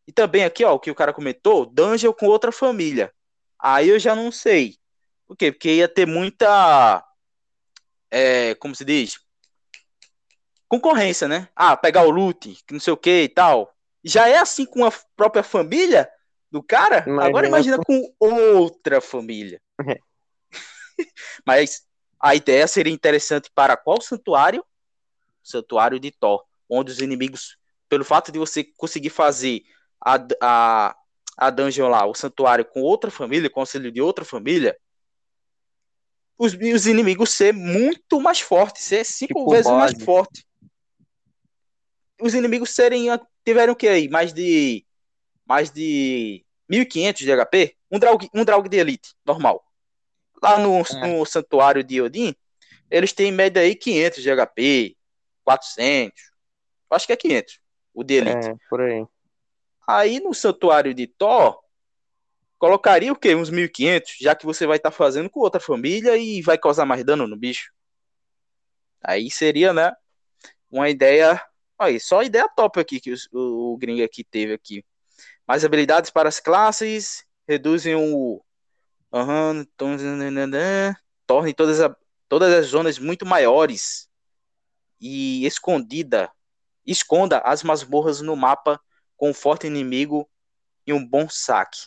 E 0.07 0.13
também 0.13 0.45
aqui, 0.45 0.65
ó, 0.65 0.75
o 0.75 0.81
que 0.81 0.91
o 0.91 0.95
cara 0.95 1.13
comentou, 1.13 1.67
dungeon 1.67 2.13
com 2.13 2.27
outra 2.27 2.53
família. 2.53 3.13
Aí 3.59 3.89
eu 3.89 3.99
já 3.99 4.15
não 4.15 4.31
sei. 4.31 4.77
Por 5.27 5.37
quê? 5.37 5.51
Porque 5.51 5.77
ia 5.77 5.89
ter 5.89 6.07
muita. 6.07 7.03
É, 8.11 8.55
como 8.57 8.75
se 8.75 8.85
diz? 8.85 9.25
concorrência, 10.75 11.29
né? 11.29 11.49
Ah, 11.55 11.77
pegar 11.77 12.03
o 12.03 12.11
loot, 12.11 12.59
que 12.67 12.73
não 12.73 12.81
sei 12.81 12.93
o 12.93 12.97
que 12.97 13.23
e 13.23 13.29
tal. 13.29 13.73
Já 14.03 14.29
é 14.29 14.39
assim 14.39 14.67
com 14.67 14.85
a 14.85 14.93
própria 15.17 15.43
família 15.43 16.11
do 16.51 16.63
cara? 16.63 17.05
Agora 17.21 17.47
imagina 17.47 17.79
com 17.79 18.15
outra 18.19 19.01
família. 19.01 19.61
É. 19.89 19.99
Mas 21.47 21.87
a 22.21 22.35
ideia 22.35 22.67
seria 22.67 22.93
interessante 22.93 23.51
para 23.55 23.77
qual 23.77 24.01
santuário? 24.01 24.65
Santuário 25.43 26.01
de 26.01 26.11
Thor, 26.11 26.45
onde 26.69 26.91
os 26.91 27.01
inimigos, 27.01 27.57
pelo 27.89 28.05
fato 28.05 28.33
de 28.33 28.39
você 28.39 28.65
conseguir 28.65 29.11
fazer 29.11 29.63
a, 30.05 30.27
a, 30.41 30.97
a 31.37 31.51
dungeon 31.51 31.89
lá, 31.89 32.05
o 32.07 32.15
santuário 32.15 32.65
com 32.65 32.83
outra 32.83 33.11
família, 33.11 33.49
com 33.49 33.61
auxílio 33.61 33.91
de 33.91 34.01
outra 34.01 34.25
família, 34.25 34.77
os, 36.39 36.53
os 36.53 36.87
inimigos 36.87 37.31
ser 37.31 37.53
muito 37.53 38.21
mais 38.21 38.41
fortes, 38.41 38.85
ser 38.85 39.05
cinco 39.05 39.39
tipo 39.39 39.51
vezes 39.51 39.71
mais 39.71 40.03
forte. 40.03 40.45
Os 42.21 42.35
inimigos 42.35 42.71
serem 42.71 43.07
tiveram 43.45 43.73
o 43.73 43.77
que 43.77 43.89
aí? 43.89 44.09
Mais 44.09 44.33
de 44.33 44.85
mais 45.47 45.71
de 45.71 46.45
1500 46.69 47.23
de 47.23 47.33
HP, 47.33 47.77
um 47.91 47.99
Draug, 47.99 48.29
um 48.35 48.45
Draug 48.45 48.69
de 48.69 48.79
Elite, 48.79 49.15
normal. 49.25 49.63
Lá 50.43 50.59
no, 50.59 50.81
é. 50.81 51.07
no 51.07 51.25
santuário 51.27 51.85
de 51.85 52.01
Odin, 52.01 52.35
eles 52.91 53.13
têm 53.13 53.29
em 53.29 53.33
média 53.33 53.61
aí 53.61 53.75
500 53.75 54.23
de 54.23 54.31
HP, 54.31 54.97
400. 55.45 56.13
Acho 56.91 57.07
que 57.07 57.13
é 57.13 57.17
500, 57.17 57.61
o 57.93 58.03
de 58.03 58.15
Elite. 58.15 58.49
É, 58.49 58.55
por 58.71 58.81
aí. 58.81 59.05
Aí 59.87 60.21
no 60.21 60.33
santuário 60.33 60.95
de 60.95 61.07
Thor, 61.07 61.59
colocaria 62.59 63.13
o 63.13 63.17
quê? 63.17 63.35
Uns 63.35 63.51
1500, 63.51 64.17
já 64.21 64.35
que 64.35 64.47
você 64.47 64.67
vai 64.67 64.79
estar 64.79 64.91
tá 64.91 64.97
fazendo 64.97 65.29
com 65.29 65.41
outra 65.41 65.61
família 65.61 66.17
e 66.17 66.41
vai 66.41 66.57
causar 66.57 66.87
mais 66.87 67.05
dano 67.05 67.27
no 67.27 67.37
bicho. 67.37 67.73
Aí 69.03 69.31
seria, 69.31 69.73
né, 69.73 69.93
uma 70.71 70.89
ideia, 70.89 71.41
aí, 71.79 72.01
só 72.01 72.23
ideia 72.23 72.49
top 72.57 72.81
aqui 72.81 72.99
que 73.01 73.13
o, 73.33 73.75
o 73.75 73.77
gringo 73.77 74.03
aqui 74.03 74.25
teve 74.25 74.55
aqui. 74.55 74.85
Mais 75.47 75.65
habilidades 75.65 76.11
para 76.11 76.29
as 76.29 76.41
classes, 76.41 77.25
reduzem 77.47 77.95
o 77.95 78.43
uhum, 79.13 79.65
tornem 79.77 81.55
todas, 81.55 81.81
a, 81.81 81.95
todas 82.29 82.53
as 82.53 82.67
zonas 82.67 82.99
muito 82.99 83.25
maiores 83.25 84.09
e 85.01 85.45
escondida, 85.47 86.31
esconda 86.87 87.39
as 87.39 87.63
masmorras 87.63 88.21
no 88.21 88.35
mapa 88.35 88.81
com 89.17 89.31
um 89.31 89.35
forte 89.35 89.67
inimigo 89.67 90.29
e 90.87 90.93
um 90.93 91.05
bom 91.05 91.29
saque. 91.29 91.79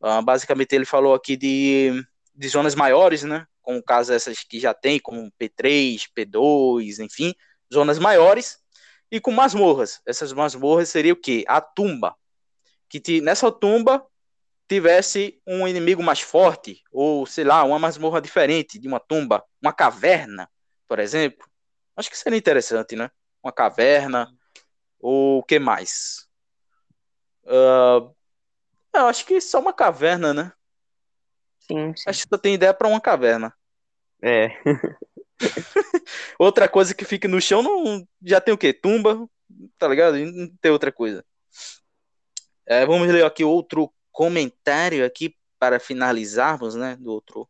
Uh, 0.00 0.22
basicamente, 0.22 0.74
ele 0.74 0.84
falou 0.84 1.14
aqui 1.14 1.36
de, 1.36 2.04
de 2.34 2.48
zonas 2.48 2.74
maiores, 2.74 3.22
né? 3.22 3.46
Como 3.60 3.82
caso 3.82 4.12
essas 4.12 4.42
que 4.42 4.58
já 4.58 4.74
tem, 4.74 4.98
como 4.98 5.32
P3, 5.40 6.08
P2, 6.16 6.98
enfim, 6.98 7.34
zonas 7.72 7.98
maiores, 7.98 8.58
e 9.10 9.20
com 9.20 9.30
masmorras. 9.30 10.00
Essas 10.06 10.32
masmorras 10.32 10.88
seria 10.88 11.12
o 11.12 11.16
quê? 11.16 11.44
A 11.46 11.60
tumba. 11.60 12.16
Que 12.88 12.98
te, 12.98 13.20
nessa 13.20 13.52
tumba 13.52 14.04
tivesse 14.68 15.40
um 15.46 15.68
inimigo 15.68 16.02
mais 16.02 16.20
forte, 16.20 16.82
ou 16.90 17.26
sei 17.26 17.44
lá, 17.44 17.62
uma 17.62 17.78
masmorra 17.78 18.20
diferente 18.20 18.78
de 18.78 18.88
uma 18.88 18.98
tumba, 18.98 19.44
uma 19.60 19.72
caverna, 19.72 20.48
por 20.88 20.98
exemplo. 20.98 21.46
Acho 21.94 22.10
que 22.10 22.16
seria 22.16 22.38
interessante, 22.38 22.96
né? 22.96 23.10
Uma 23.42 23.52
caverna, 23.52 24.32
ou 24.98 25.40
o 25.40 25.42
que 25.42 25.58
mais? 25.58 26.26
Uh, 27.44 28.14
eu 28.94 29.06
acho 29.06 29.24
que 29.24 29.40
só 29.40 29.58
uma 29.58 29.72
caverna, 29.72 30.34
né? 30.34 30.52
Sim, 31.60 31.94
sim. 31.96 32.04
Acho 32.06 32.22
que 32.22 32.28
só 32.28 32.38
tem 32.38 32.54
ideia 32.54 32.74
para 32.74 32.88
uma 32.88 33.00
caverna. 33.00 33.54
É. 34.22 34.50
outra 36.38 36.68
coisa 36.68 36.94
que 36.94 37.04
fica 37.04 37.26
no 37.26 37.40
chão 37.40 37.62
não 37.62 38.06
já 38.22 38.40
tem 38.40 38.54
o 38.54 38.58
quê? 38.58 38.72
Tumba, 38.72 39.28
tá 39.78 39.88
ligado? 39.88 40.16
Não 40.18 40.48
tem 40.60 40.70
outra 40.70 40.92
coisa. 40.92 41.24
É, 42.66 42.86
vamos 42.86 43.08
ler 43.08 43.24
aqui 43.24 43.44
outro 43.44 43.92
comentário 44.10 45.04
aqui 45.04 45.34
para 45.58 45.80
finalizarmos, 45.80 46.74
né? 46.74 46.96
Do 46.96 47.12
outro, 47.12 47.48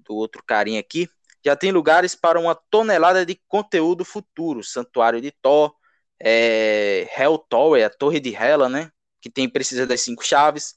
do 0.00 0.14
outro 0.14 0.42
carinha 0.44 0.80
aqui. 0.80 1.08
Já 1.44 1.54
tem 1.54 1.70
lugares 1.70 2.14
para 2.14 2.40
uma 2.40 2.54
tonelada 2.70 3.24
de 3.24 3.40
conteúdo 3.46 4.04
futuro. 4.04 4.64
Santuário 4.64 5.20
de 5.20 5.30
Thor, 5.30 5.74
é, 6.20 7.08
Hell 7.16 7.38
Tower, 7.38 7.84
a 7.84 7.90
Torre 7.90 8.20
de 8.20 8.34
Hela, 8.34 8.68
né? 8.68 8.90
Que 9.26 9.30
tem 9.30 9.48
precisa 9.48 9.84
das 9.84 10.02
cinco 10.02 10.24
chaves, 10.24 10.76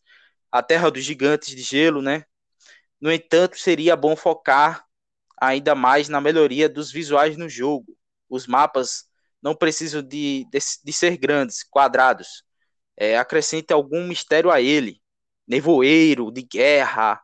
a 0.51 0.63
Terra 0.63 0.89
dos 0.89 1.03
Gigantes 1.03 1.55
de 1.55 1.61
Gelo, 1.61 2.01
né? 2.01 2.25
No 2.99 3.11
entanto, 3.11 3.59
seria 3.59 3.95
bom 3.95 4.15
focar 4.15 4.83
ainda 5.39 5.75
mais 5.75 6.09
na 6.09 6.19
melhoria 6.19 6.67
dos 6.67 6.91
visuais 6.91 7.37
no 7.37 7.47
jogo. 7.47 7.95
Os 8.27 8.47
mapas 8.47 9.05
não 9.39 9.53
precisam 9.53 10.01
de, 10.01 10.47
de, 10.51 10.59
de 10.83 10.91
ser 10.91 11.15
grandes, 11.17 11.63
quadrados. 11.63 12.43
É, 12.97 13.19
acrescente 13.19 13.71
algum 13.71 14.07
mistério 14.07 14.49
a 14.49 14.59
ele. 14.59 14.99
Nevoeiro, 15.47 16.31
de 16.31 16.41
guerra. 16.41 17.21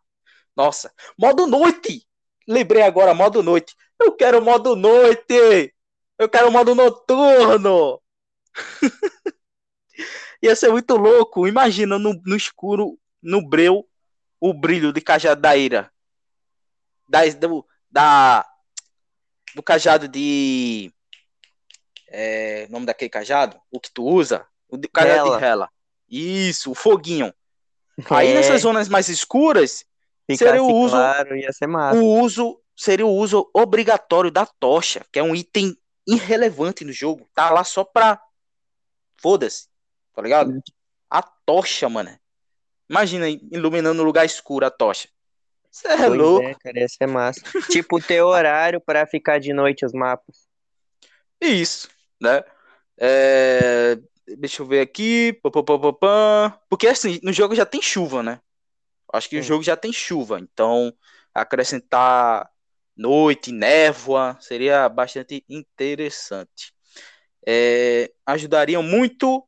Nossa, 0.55 0.93
modo 1.17 1.47
noite! 1.47 2.07
Lembrei 2.47 2.83
agora, 2.83 3.15
modo 3.15 3.41
noite. 3.41 3.75
Eu 3.99 4.15
quero 4.15 4.43
modo 4.43 4.75
noite! 4.75 5.73
Eu 6.19 6.29
quero 6.29 6.51
modo 6.51 6.75
noturno! 6.75 7.99
Ia 10.41 10.55
ser 10.55 10.69
muito 10.69 10.95
louco. 10.95 11.47
Imagina 11.47 11.97
no, 11.97 12.19
no 12.25 12.35
escuro, 12.35 12.97
no 13.21 13.47
breu, 13.47 13.87
o 14.39 14.53
brilho 14.53 14.91
de 14.91 15.01
cajado 15.01 15.41
da 15.41 15.55
ira. 15.55 15.91
Da, 17.07 17.25
do, 17.27 17.65
da, 17.89 18.45
do 19.55 19.63
cajado 19.63 20.07
de. 20.07 20.91
É, 22.07 22.67
nome 22.69 22.85
daquele 22.85 23.09
cajado? 23.09 23.59
O 23.71 23.79
que 23.79 23.91
tu 23.91 24.03
usa? 24.03 24.45
O 24.69 24.77
de, 24.77 24.87
cajado 24.87 25.27
Hela. 25.27 25.37
de 25.37 25.43
Hela. 25.43 25.69
Isso, 26.09 26.71
o 26.71 26.75
foguinho. 26.75 27.33
Aí 28.09 28.29
é. 28.29 28.33
nessas 28.33 28.61
zonas 28.61 28.89
mais 28.89 29.09
escuras, 29.09 29.85
seria 30.35 30.61
o 30.61 30.73
uso. 30.73 30.95
Claro, 30.95 31.35
ia 31.35 31.51
ser 31.51 31.67
massa. 31.67 31.99
O 31.99 32.19
uso 32.19 32.59
seria 32.75 33.05
o 33.05 33.15
uso 33.15 33.49
obrigatório 33.53 34.29
da 34.29 34.45
tocha, 34.45 35.05
que 35.11 35.19
é 35.19 35.23
um 35.23 35.35
item 35.35 35.75
irrelevante 36.05 36.83
no 36.83 36.91
jogo. 36.91 37.27
Tá 37.33 37.49
lá 37.49 37.63
só 37.63 37.83
pra. 37.83 38.21
Foda-se 39.17 39.67
tá 40.15 40.21
ligado? 40.21 40.61
A 41.09 41.21
tocha, 41.21 41.89
mano. 41.89 42.17
Imagina 42.89 43.27
iluminando 43.29 44.01
um 44.01 44.05
lugar 44.05 44.25
escuro 44.25 44.65
a 44.65 44.71
tocha. 44.71 45.09
Você 45.75 45.89
é 45.89 45.97
pois 45.97 46.17
louco. 46.17 46.47
É, 46.47 46.55
cara, 46.55 46.87
ser 46.87 47.07
massa. 47.07 47.41
tipo, 47.69 47.99
ter 47.99 48.21
horário 48.21 48.79
para 48.79 49.05
ficar 49.05 49.39
de 49.39 49.51
noite 49.51 49.85
os 49.85 49.91
mapas. 49.91 50.47
Isso, 51.41 51.89
né? 52.21 52.43
É... 52.97 53.97
Deixa 54.37 54.61
eu 54.61 54.65
ver 54.65 54.79
aqui. 54.79 55.37
Porque 56.69 56.87
assim, 56.87 57.19
no 57.21 57.33
jogo 57.33 57.53
já 57.53 57.65
tem 57.65 57.81
chuva, 57.81 58.23
né? 58.23 58.39
Acho 59.11 59.29
que 59.29 59.35
Sim. 59.35 59.41
o 59.41 59.43
jogo 59.43 59.63
já 59.63 59.75
tem 59.75 59.91
chuva. 59.91 60.39
Então, 60.39 60.93
acrescentar 61.33 62.49
noite, 62.95 63.51
névoa, 63.51 64.37
seria 64.39 64.87
bastante 64.87 65.43
interessante. 65.49 66.73
É... 67.45 68.11
Ajudariam 68.25 68.81
muito 68.81 69.45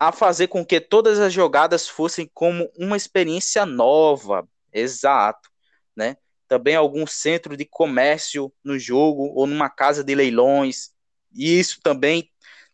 a 0.00 0.10
fazer 0.10 0.48
com 0.48 0.64
que 0.64 0.80
todas 0.80 1.20
as 1.20 1.30
jogadas 1.30 1.86
fossem 1.86 2.28
como 2.32 2.70
uma 2.74 2.96
experiência 2.96 3.66
nova. 3.66 4.48
Exato, 4.72 5.50
né? 5.94 6.16
Também 6.48 6.74
algum 6.74 7.06
centro 7.06 7.54
de 7.54 7.66
comércio 7.66 8.50
no 8.64 8.78
jogo 8.78 9.24
ou 9.34 9.46
numa 9.46 9.68
casa 9.68 10.02
de 10.02 10.14
leilões. 10.14 10.90
E 11.34 11.60
isso 11.60 11.80
também 11.82 12.30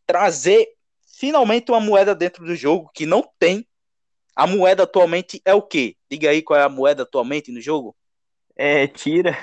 trazer 0.06 0.68
finalmente 1.18 1.70
uma 1.70 1.80
moeda 1.80 2.14
dentro 2.14 2.46
do 2.46 2.54
jogo 2.54 2.90
que 2.94 3.04
não 3.04 3.28
tem. 3.40 3.66
A 4.36 4.46
moeda 4.46 4.84
atualmente 4.84 5.42
é 5.44 5.52
o 5.52 5.62
quê? 5.62 5.96
Diga 6.08 6.30
aí 6.30 6.42
qual 6.42 6.60
é 6.60 6.62
a 6.62 6.68
moeda 6.68 7.02
atualmente 7.02 7.50
no 7.50 7.60
jogo? 7.60 7.96
É, 8.54 8.86
tira. 8.86 9.36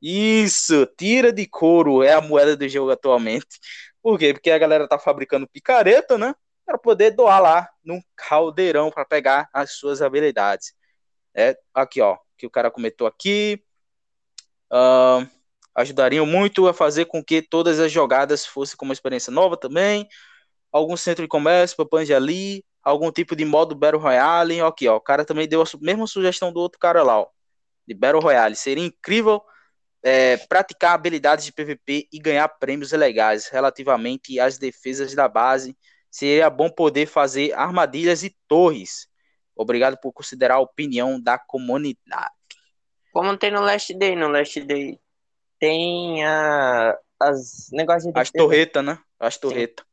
Isso, 0.00 0.86
tira 0.96 1.32
de 1.32 1.46
couro 1.46 2.04
é 2.04 2.12
a 2.12 2.20
moeda 2.20 2.56
do 2.56 2.68
jogo 2.68 2.92
atualmente. 2.92 3.58
Por 4.00 4.16
quê? 4.16 4.32
Porque 4.32 4.50
a 4.50 4.58
galera 4.58 4.86
tá 4.86 4.98
fabricando 4.98 5.48
picareta, 5.48 6.16
né? 6.16 6.32
Para 6.66 6.76
poder 6.76 7.12
doar 7.12 7.40
lá 7.40 7.70
num 7.84 8.02
caldeirão 8.16 8.90
para 8.90 9.04
pegar 9.04 9.48
as 9.52 9.72
suas 9.72 10.02
habilidades. 10.02 10.74
É, 11.32 11.56
aqui, 11.72 12.00
ó, 12.00 12.18
que 12.36 12.46
o 12.46 12.50
cara 12.50 12.70
comentou 12.70 13.06
aqui. 13.06 13.62
Uh, 14.70 15.26
ajudariam 15.76 16.26
muito 16.26 16.66
a 16.66 16.74
fazer 16.74 17.04
com 17.04 17.22
que 17.22 17.40
todas 17.40 17.78
as 17.78 17.92
jogadas 17.92 18.44
fossem 18.44 18.76
como 18.76 18.88
uma 18.88 18.94
experiência 18.94 19.30
nova 19.30 19.56
também. 19.56 20.08
Algum 20.72 20.96
centro 20.96 21.22
de 21.22 21.28
comércio, 21.28 21.76
Papanji 21.76 22.12
ali, 22.12 22.64
algum 22.82 23.12
tipo 23.12 23.36
de 23.36 23.44
modo 23.44 23.74
Battle 23.74 24.00
Royale. 24.00 24.60
Aqui, 24.60 24.88
ó, 24.88 24.96
o 24.96 25.00
cara 25.00 25.24
também 25.24 25.46
deu 25.46 25.62
a 25.62 25.66
mesma 25.80 26.06
sugestão 26.06 26.52
do 26.52 26.60
outro 26.60 26.78
cara 26.80 27.02
lá, 27.02 27.20
ó, 27.20 27.28
de 27.86 27.94
Battle 27.94 28.20
Royale. 28.20 28.56
Seria 28.56 28.84
incrível 28.84 29.40
é, 30.02 30.36
praticar 30.36 30.94
habilidades 30.94 31.44
de 31.44 31.52
PVP 31.52 32.08
e 32.12 32.18
ganhar 32.18 32.48
prêmios 32.48 32.92
legais 32.92 33.48
relativamente 33.48 34.40
às 34.40 34.58
defesas 34.58 35.14
da 35.14 35.28
base 35.28 35.76
seria 36.16 36.48
bom 36.48 36.70
poder 36.70 37.04
fazer 37.06 37.52
armadilhas 37.52 38.22
e 38.22 38.34
torres. 38.48 39.06
Obrigado 39.54 39.98
por 40.00 40.12
considerar 40.12 40.54
a 40.54 40.60
opinião 40.60 41.20
da 41.20 41.38
comunidade. 41.38 42.34
Como 43.12 43.36
tem 43.36 43.50
no 43.50 43.60
Last 43.60 43.92
Day, 43.92 44.16
no 44.16 44.28
Last 44.28 44.58
Day 44.62 44.98
tem 45.58 46.24
a, 46.24 46.98
as 47.20 47.68
negócios 47.70 48.10
de 48.10 48.18
As 48.18 48.30
torretas, 48.30 48.82
né? 48.82 48.98
As 49.20 49.36
torretas. 49.36 49.84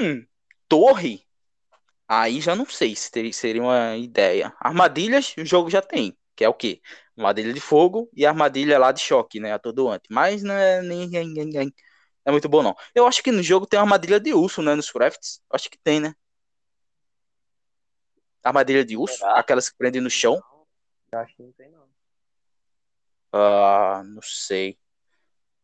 Hum, 0.00 0.24
torre? 0.66 1.22
Aí 2.08 2.40
já 2.40 2.56
não 2.56 2.64
sei 2.64 2.96
se 2.96 3.10
teria, 3.10 3.32
seria 3.32 3.62
uma 3.62 3.96
ideia. 3.98 4.54
Armadilhas, 4.58 5.34
o 5.36 5.44
jogo 5.44 5.68
já 5.68 5.82
tem. 5.82 6.16
Que 6.34 6.44
é 6.44 6.48
o 6.48 6.54
quê? 6.54 6.80
Armadilha 7.16 7.52
de 7.52 7.60
fogo 7.60 8.08
e 8.16 8.24
armadilha 8.24 8.78
lá 8.78 8.90
de 8.90 9.00
choque, 9.00 9.38
né? 9.38 9.52
Atordoante. 9.52 10.04
Mas 10.10 10.42
não 10.42 10.54
é 10.54 10.80
nem- 10.80 11.10
é 12.24 12.30
muito 12.30 12.48
bom, 12.48 12.62
não. 12.62 12.76
Eu 12.94 13.06
acho 13.06 13.22
que 13.22 13.32
no 13.32 13.42
jogo 13.42 13.66
tem 13.66 13.78
armadilha 13.78 14.20
de 14.20 14.32
urso, 14.32 14.62
né? 14.62 14.74
Nos 14.74 14.90
crafts. 14.90 15.40
Acho 15.50 15.70
que 15.70 15.78
tem, 15.78 16.00
né? 16.00 16.14
Armadilha 18.42 18.84
de 18.84 18.96
urso, 18.96 19.18
Será? 19.18 19.38
aquelas 19.38 19.68
que 19.68 19.76
prendem 19.76 20.00
no 20.00 20.10
chão. 20.10 20.42
Eu 21.12 21.18
acho 21.18 21.36
que 21.36 21.42
não 21.42 21.52
tem, 21.52 21.70
não. 21.70 21.86
Ah, 23.32 24.02
não 24.04 24.22
sei. 24.22 24.78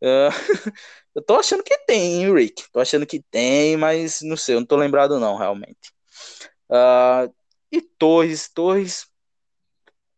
Ah, 0.03 0.29
eu 1.15 1.23
tô 1.23 1.37
achando 1.37 1.63
que 1.63 1.77
tem, 1.79 2.23
hein, 2.23 2.35
Rick. 2.35 2.71
Tô 2.73 2.81
achando 2.81 3.07
que 3.07 3.21
tem, 3.21 3.77
mas 3.77 4.21
não 4.23 4.37
sei, 4.37 4.55
eu 4.55 4.61
não 4.61 4.67
tô 4.67 4.77
lembrado 4.77 5.19
não, 5.19 5.37
realmente. 5.37 5.93
Ah, 6.71 7.29
e 7.71 7.81
torres, 7.81 8.49
torres. 8.49 9.07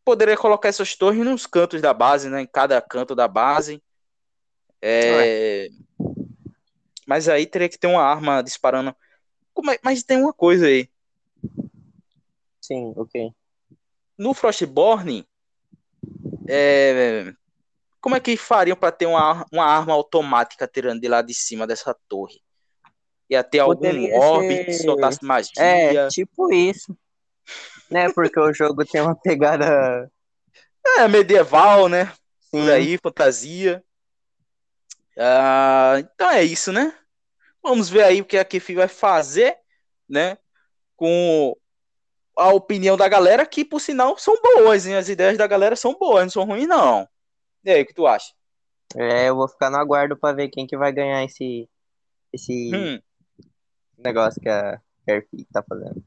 Poderia 0.04 0.36
colocar 0.36 0.68
essas 0.68 0.94
torres 0.96 1.24
nos 1.24 1.46
cantos 1.46 1.80
da 1.80 1.92
base, 1.92 2.28
né? 2.28 2.42
Em 2.42 2.46
cada 2.46 2.80
canto 2.80 3.14
da 3.14 3.28
base. 3.28 3.82
É, 4.82 5.68
Mas 7.10 7.28
aí 7.28 7.44
teria 7.44 7.68
que 7.68 7.76
ter 7.76 7.88
uma 7.88 8.04
arma 8.04 8.40
disparando. 8.40 8.90
É- 8.90 9.80
Mas 9.82 10.04
tem 10.04 10.16
uma 10.18 10.32
coisa 10.32 10.66
aí. 10.68 10.88
Sim, 12.60 12.92
ok. 12.96 13.32
No 14.16 14.32
Frostborn, 14.32 15.26
é, 16.48 17.32
como 18.00 18.14
é 18.14 18.20
que 18.20 18.36
fariam 18.36 18.76
para 18.76 18.92
ter 18.92 19.06
uma, 19.06 19.44
uma 19.52 19.64
arma 19.64 19.92
automática 19.92 20.68
tirando 20.68 21.00
de 21.00 21.08
lá 21.08 21.20
de 21.20 21.34
cima 21.34 21.66
dessa 21.66 21.96
torre? 22.06 22.40
Ia 23.28 23.42
ter 23.42 23.58
algum 23.58 23.74
Poderia 23.88 24.16
orbe 24.20 24.64
que 24.64 24.72
ser- 24.72 24.84
soltasse 24.84 25.18
magia? 25.24 25.50
É, 25.58 26.06
tipo 26.06 26.52
isso. 26.54 26.96
Né, 27.90 28.08
porque 28.12 28.38
o 28.38 28.54
jogo 28.54 28.84
tem 28.84 29.00
uma 29.00 29.16
pegada. 29.16 30.08
É, 30.96 31.06
medieval, 31.06 31.88
né? 31.88 32.06
Sim, 32.40 32.62
Por 32.62 32.70
aí, 32.70 32.98
fantasia. 32.98 33.84
Ah, 35.18 35.96
então 35.98 36.30
é 36.30 36.42
isso, 36.42 36.72
né? 36.72 36.94
Vamos 37.62 37.88
ver 37.88 38.04
aí 38.04 38.20
o 38.20 38.24
que 38.24 38.38
a 38.38 38.44
Kefi 38.44 38.74
vai 38.74 38.88
fazer, 38.88 39.56
né? 40.08 40.38
Com 40.96 41.56
a 42.36 42.48
opinião 42.52 42.96
da 42.96 43.08
galera, 43.08 43.44
que 43.44 43.64
por 43.64 43.80
sinal 43.80 44.16
são 44.18 44.40
boas, 44.40 44.86
hein? 44.86 44.94
As 44.96 45.08
ideias 45.08 45.36
da 45.36 45.46
galera 45.46 45.76
são 45.76 45.94
boas, 45.94 46.22
não 46.24 46.30
são 46.30 46.44
ruins, 46.44 46.66
não. 46.66 47.06
E 47.64 47.70
aí, 47.70 47.82
o 47.82 47.86
que 47.86 47.94
tu 47.94 48.06
acha? 48.06 48.32
É, 48.96 49.28
eu 49.28 49.36
vou 49.36 49.46
ficar 49.48 49.70
no 49.70 49.76
aguardo 49.76 50.16
pra 50.16 50.32
ver 50.32 50.48
quem 50.48 50.66
que 50.66 50.76
vai 50.76 50.90
ganhar 50.92 51.22
esse, 51.24 51.68
esse 52.32 52.72
Hum. 52.74 53.00
negócio 53.98 54.40
que 54.40 54.48
a 54.48 54.80
Kerfi 55.06 55.46
tá 55.52 55.62
fazendo. 55.62 56.02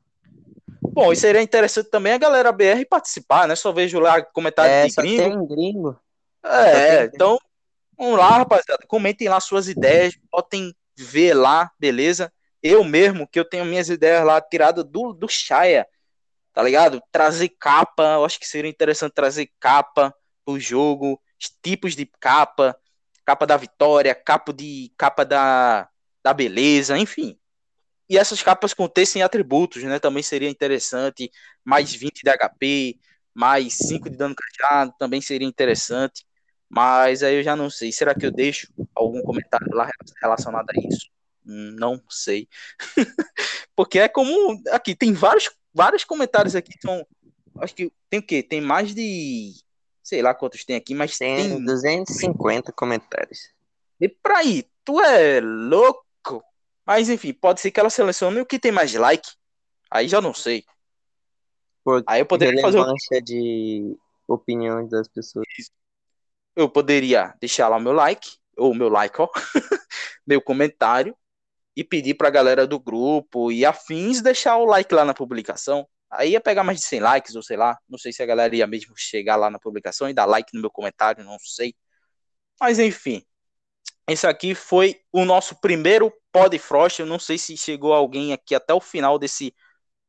Bom, 0.91 1.11
e 1.11 1.15
seria 1.15 1.41
interessante 1.41 1.89
também 1.89 2.13
a 2.13 2.17
galera 2.17 2.51
BR 2.51 2.85
participar, 2.85 3.47
né? 3.47 3.55
Só 3.55 3.71
vejo 3.71 3.99
lá 3.99 4.21
comentários 4.21 4.75
É, 4.75 4.85
de 4.87 4.91
só 4.91 5.01
gringo. 5.01 5.23
tem 5.23 5.47
gringo. 5.47 5.99
É, 6.43 7.07
tem- 7.07 7.15
então, 7.15 7.37
vamos 7.97 8.17
lá, 8.19 8.37
rapaziada. 8.37 8.85
Comentem 8.87 9.29
lá 9.29 9.39
suas 9.39 9.67
ideias, 9.67 10.13
botem 10.31 10.73
ver 10.95 11.33
lá, 11.33 11.71
beleza? 11.79 12.31
Eu 12.61 12.83
mesmo, 12.83 13.27
que 13.27 13.39
eu 13.39 13.45
tenho 13.45 13.65
minhas 13.65 13.89
ideias 13.89 14.25
lá 14.25 14.39
tiradas 14.41 14.85
do, 14.85 15.13
do 15.13 15.27
Shaya, 15.27 15.85
tá 16.53 16.63
ligado? 16.63 17.01
Trazer 17.11 17.49
capa, 17.59 18.03
eu 18.15 18.25
acho 18.25 18.39
que 18.39 18.47
seria 18.47 18.69
interessante 18.69 19.13
trazer 19.13 19.51
capa 19.59 20.13
pro 20.45 20.59
jogo, 20.59 21.19
os 21.41 21.49
tipos 21.61 21.95
de 21.95 22.05
capa, 22.19 22.77
capa 23.25 23.45
da 23.45 23.57
vitória, 23.57 24.15
capa 24.15 24.53
de 24.53 24.91
capa 24.97 25.25
da, 25.25 25.89
da 26.23 26.33
beleza, 26.33 26.97
enfim. 26.97 27.37
E 28.09 28.17
essas 28.17 28.41
capas 28.43 28.73
contessem 28.73 29.23
atributos, 29.23 29.83
né? 29.83 29.99
Também 29.99 30.21
seria 30.21 30.49
interessante. 30.49 31.31
Mais 31.63 31.93
20 31.93 32.21
de 32.23 32.29
HP, 32.29 32.99
mais 33.33 33.73
5 33.73 34.09
de 34.09 34.17
dano 34.17 34.35
cajado, 34.35 34.93
também 34.99 35.21
seria 35.21 35.47
interessante. 35.47 36.25
Mas 36.75 37.21
aí 37.21 37.35
eu 37.35 37.43
já 37.43 37.55
não 37.55 37.69
sei. 37.69 37.91
Será 37.91 38.15
que 38.15 38.25
eu 38.25 38.31
deixo 38.31 38.67
algum 38.95 39.21
comentário 39.21 39.67
lá 39.75 39.91
relacionado 40.19 40.67
a 40.71 40.87
isso? 40.87 41.07
Não 41.45 42.01
sei. 42.09 42.47
Porque 43.75 43.99
é 43.99 44.07
como. 44.07 44.59
Aqui, 44.71 44.95
tem 44.95 45.13
vários, 45.13 45.51
vários 45.71 46.03
comentários 46.03 46.55
aqui. 46.55 46.73
São. 46.81 47.05
Acho 47.59 47.75
que 47.75 47.91
tem 48.09 48.19
o 48.19 48.23
quê? 48.23 48.41
Tem 48.41 48.59
mais 48.59 48.95
de. 48.95 49.53
Sei 50.01 50.23
lá 50.23 50.33
quantos 50.33 50.65
tem 50.65 50.75
aqui, 50.75 50.95
mas 50.95 51.15
Tem 51.15 51.49
tem. 51.49 51.63
250 51.63 52.71
comentários. 52.71 53.51
E 54.01 54.09
pra 54.09 54.39
aí, 54.39 54.65
tu 54.83 54.99
é 54.99 55.39
louco? 55.41 56.43
Mas 56.83 57.07
enfim, 57.07 57.33
pode 57.33 57.61
ser 57.61 57.69
que 57.69 57.79
ela 57.79 57.91
selecione 57.91 58.41
o 58.41 58.45
que 58.47 58.57
tem 58.57 58.71
mais 58.71 58.91
like. 58.95 59.29
Aí 59.91 60.07
já 60.07 60.19
não 60.19 60.33
sei. 60.33 60.65
Por 61.83 62.03
Aí 62.07 62.21
eu 62.21 62.25
poderia 62.25 62.59
fazer 62.61 63.21
de 63.21 63.95
opiniões 64.27 64.89
das 64.89 65.07
pessoas. 65.07 65.45
Eu 66.55 66.69
poderia 66.69 67.33
deixar 67.39 67.67
lá 67.67 67.77
o 67.77 67.81
meu 67.81 67.93
like, 67.93 68.37
ou 68.57 68.73
meu 68.73 68.89
like, 68.89 69.19
ó, 69.21 69.27
meu 70.25 70.41
comentário, 70.41 71.15
e 71.75 71.83
pedir 71.83 72.13
pra 72.15 72.29
galera 72.29 72.67
do 72.67 72.79
grupo 72.79 73.51
e 73.51 73.65
afins 73.65 74.21
deixar 74.21 74.57
o 74.57 74.65
like 74.65 74.93
lá 74.93 75.03
na 75.03 75.13
publicação. 75.13 75.87
Aí 76.09 76.31
ia 76.31 76.41
pegar 76.41 76.63
mais 76.63 76.79
de 76.79 76.85
100 76.85 76.99
likes, 76.99 77.35
ou 77.35 77.41
sei 77.41 77.57
lá, 77.57 77.77
não 77.89 77.97
sei 77.97 78.13
se 78.13 78.21
a 78.21 78.25
galera 78.25 78.55
ia 78.55 78.67
mesmo 78.67 78.93
chegar 78.95 79.35
lá 79.35 79.49
na 79.49 79.59
publicação 79.59 80.07
e 80.07 80.13
dar 80.13 80.25
like 80.25 80.53
no 80.53 80.61
meu 80.61 80.69
comentário, 80.69 81.23
não 81.23 81.37
sei. 81.39 81.75
Mas 82.59 82.77
enfim, 82.77 83.25
esse 84.07 84.27
aqui 84.27 84.53
foi 84.53 85.01
o 85.11 85.25
nosso 85.25 85.59
primeiro 85.59 86.13
Pod 86.31 86.57
Frost. 86.59 86.99
Eu 86.99 87.05
não 87.05 87.19
sei 87.19 87.37
se 87.37 87.57
chegou 87.57 87.93
alguém 87.93 88.33
aqui 88.33 88.53
até 88.53 88.73
o 88.73 88.81
final 88.81 89.17
desse, 89.17 89.55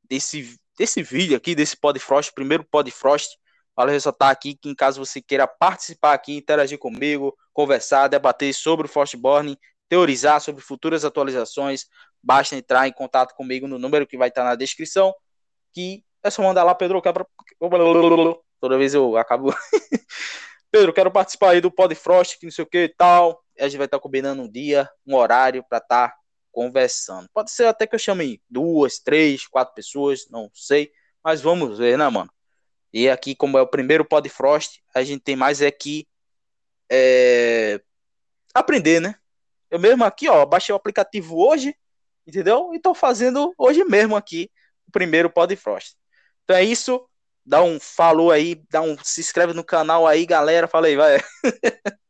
desse, 0.03 0.59
desse 0.77 1.03
vídeo 1.03 1.37
aqui, 1.37 1.55
desse 1.55 1.77
Pod 1.77 1.99
Frost, 2.01 2.33
primeiro 2.35 2.65
Pod 2.65 2.91
Frost. 2.91 3.37
Vale 3.77 3.93
ressaltar 3.93 4.31
aqui 4.31 4.55
que, 4.55 4.69
em 4.69 4.75
caso 4.75 5.05
você 5.05 5.21
queira 5.21 5.47
participar 5.47 6.15
aqui, 6.15 6.37
interagir 6.37 6.79
comigo, 6.79 7.37
conversar, 7.53 8.09
debater 8.09 8.55
sobre 8.55 8.87
o 8.87 8.89
Frostborn, 8.89 9.59
teorizar 9.89 10.41
sobre 10.41 10.63
futuras 10.63 11.05
atualizações, 11.05 11.87
basta 12.23 12.57
entrar 12.57 12.87
em 12.89 12.93
contato 12.93 13.35
comigo 13.35 13.67
no 13.67 13.79
número 13.79 14.07
que 14.07 14.17
vai 14.17 14.29
estar 14.29 14.45
na 14.45 14.55
descrição. 14.55 15.15
Que 15.73 16.05
é 16.23 16.31
só 16.31 16.43
mandar 16.43 16.63
lá, 16.63 16.75
Pedro. 16.75 17.03
Quero... 17.03 17.27
Toda 18.61 18.79
vez 18.79 18.95
eu 18.95 19.17
acabo. 19.17 19.55
Pedro, 20.71 20.93
quero 20.93 21.11
participar 21.11 21.51
aí 21.51 21.61
do 21.61 21.71
Pod 21.71 21.95
Frost, 21.95 22.39
que 22.39 22.47
não 22.47 22.53
sei 22.53 22.65
o 22.65 22.67
que 22.67 22.85
e 22.85 22.89
tal. 22.89 23.45
A 23.59 23.65
gente 23.65 23.77
vai 23.77 23.85
estar 23.85 24.01
combinando 24.01 24.43
um 24.43 24.51
dia, 24.51 24.89
um 25.07 25.15
horário 25.15 25.65
para 25.69 25.79
estar 25.79 26.15
conversando. 26.51 27.29
Pode 27.33 27.51
ser 27.51 27.67
até 27.67 27.87
que 27.87 27.95
eu 27.95 27.99
chame 27.99 28.41
duas, 28.49 28.99
três, 28.99 29.47
quatro 29.47 29.75
pessoas, 29.75 30.27
não 30.31 30.51
sei. 30.55 30.91
Mas 31.23 31.41
vamos 31.41 31.79
ver, 31.79 31.99
né, 31.99 32.09
mano? 32.09 32.31
E 32.95 33.11
aqui, 33.11 33.35
como 33.35 33.59
é 33.59 33.61
o 33.61 33.67
primeiro 33.67 34.05
Pod 34.05 34.29
Frost, 34.29 34.79
a 34.95 35.03
gente 35.03 35.21
tem 35.21 35.35
mais 35.35 35.61
é 35.61 35.69
que 35.69 36.07
é, 36.89 37.81
aprender, 38.55 39.01
né? 39.01 39.17
Eu 39.69 39.81
mesmo 39.81 40.05
aqui, 40.05 40.29
ó, 40.29 40.47
baixei 40.47 40.73
o 40.73 40.77
aplicativo 40.77 41.37
hoje, 41.37 41.75
entendeu? 42.25 42.73
E 42.73 42.79
tô 42.79 42.95
fazendo 42.95 43.53
hoje 43.59 43.83
mesmo 43.83 44.15
aqui 44.15 44.49
o 44.87 44.93
primeiro 44.93 45.29
Pod 45.29 45.57
Frost. 45.57 45.97
Então 46.45 46.55
é 46.55 46.63
isso. 46.63 47.05
Dá 47.45 47.65
um 47.65 47.81
falou 47.81 48.31
aí, 48.31 48.63
dá 48.71 48.81
um 48.81 48.97
se 49.03 49.21
inscreve 49.21 49.53
no 49.53 49.65
canal 49.65 50.07
aí, 50.07 50.25
galera. 50.25 50.69
Fala 50.69 50.87
aí, 50.87 50.95
vai. 50.95 51.19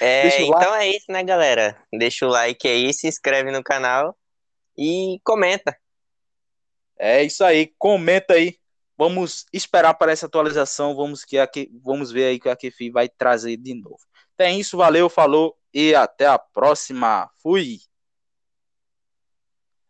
É, 0.00 0.28
então 0.42 0.74
é 0.76 0.88
isso, 0.88 1.06
né, 1.08 1.24
galera? 1.24 1.76
Deixa 1.92 2.24
o 2.24 2.28
like 2.28 2.68
aí, 2.68 2.94
se 2.94 3.08
inscreve 3.08 3.50
no 3.50 3.64
canal 3.64 4.16
e 4.78 5.18
comenta. 5.24 5.76
É 6.96 7.24
isso 7.24 7.44
aí, 7.44 7.72
comenta 7.78 8.34
aí. 8.34 8.61
Vamos 9.02 9.46
esperar 9.52 9.94
para 9.94 10.12
essa 10.12 10.26
atualização. 10.26 10.94
Vamos 10.94 11.24
que 11.24 11.36
vamos 11.82 12.12
ver 12.12 12.26
aí 12.26 12.36
o 12.36 12.40
que 12.40 12.48
a 12.48 12.54
Kefi 12.54 12.88
vai 12.88 13.08
trazer 13.08 13.56
de 13.56 13.74
novo. 13.74 13.98
Então 14.32 14.46
é 14.46 14.52
isso, 14.52 14.76
valeu, 14.76 15.10
falou 15.10 15.58
e 15.74 15.92
até 15.92 16.24
a 16.24 16.38
próxima. 16.38 17.28
Fui. 17.42 17.80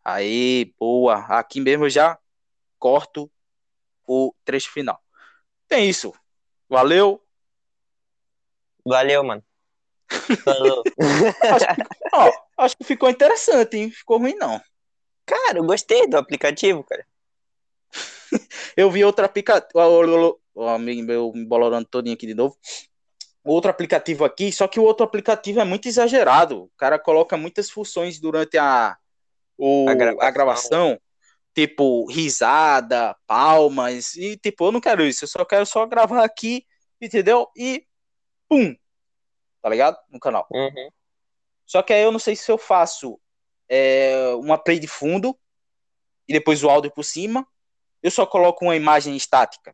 Aí, 0.03 0.73
boa. 0.79 1.17
Aqui 1.27 1.61
mesmo 1.61 1.85
eu 1.85 1.91
já 1.91 2.17
corto 2.79 3.31
o 4.07 4.33
trecho 4.43 4.71
final. 4.71 4.99
Tem 5.67 5.87
isso. 5.87 6.11
Valeu. 6.67 7.23
Valeu, 8.83 9.23
mano. 9.23 9.43
Falou. 10.43 10.81
Ó, 12.13 12.31
acho 12.63 12.75
que 12.77 12.83
ficou 12.83 13.11
interessante, 13.11 13.77
hein? 13.77 13.91
Ficou 13.91 14.17
ruim 14.17 14.33
não. 14.33 14.59
Cara, 15.23 15.59
eu 15.59 15.65
gostei 15.65 16.07
do 16.07 16.17
aplicativo, 16.17 16.83
cara. 16.83 17.05
Eu 18.77 18.89
vi 18.91 19.03
outro 19.03 19.25
aplicativo. 19.25 20.39
O 20.55 20.67
amigo 20.67 21.01
meu 21.03 21.31
me 21.33 21.45
bolorando 21.45 21.87
todinho 21.87 22.15
aqui 22.15 22.27
de 22.27 22.33
novo. 22.33 22.57
Outro 23.43 23.69
aplicativo 23.69 24.23
aqui, 24.23 24.51
só 24.51 24.67
que 24.67 24.79
o 24.79 24.83
outro 24.83 25.05
aplicativo 25.05 25.59
é 25.59 25.65
muito 25.65 25.87
exagerado. 25.87 26.63
O 26.63 26.71
cara 26.77 26.97
coloca 26.97 27.35
muitas 27.35 27.69
funções 27.69 28.19
durante 28.19 28.57
a, 28.57 28.97
o, 29.57 29.87
A 29.89 29.91
a, 29.91 29.95
gravação. 29.95 30.33
gravação. 30.33 31.01
Tipo, 31.53 32.05
risada, 32.09 33.15
palmas. 33.27 34.15
E, 34.15 34.37
tipo, 34.37 34.65
eu 34.65 34.71
não 34.71 34.79
quero 34.79 35.05
isso. 35.05 35.25
Eu 35.25 35.27
só 35.27 35.43
quero 35.43 35.65
só 35.65 35.85
gravar 35.85 36.23
aqui, 36.23 36.65
entendeu? 37.01 37.47
E, 37.55 37.85
pum. 38.47 38.75
tá 39.61 39.69
ligado? 39.69 39.97
No 40.09 40.19
canal. 40.19 40.47
Uhum. 40.51 40.89
Só 41.65 41.81
que 41.81 41.93
aí 41.93 42.01
eu 42.01 42.11
não 42.11 42.19
sei 42.19 42.35
se 42.35 42.51
eu 42.51 42.57
faço 42.57 43.19
é, 43.69 44.33
uma 44.35 44.57
play 44.57 44.79
de 44.79 44.87
fundo 44.87 45.37
e 46.27 46.33
depois 46.33 46.63
o 46.63 46.69
áudio 46.69 46.91
por 46.91 47.03
cima. 47.03 47.45
Eu 48.03 48.11
só 48.11 48.25
coloco 48.25 48.65
uma 48.65 48.75
imagem 48.75 49.15
estática. 49.15 49.73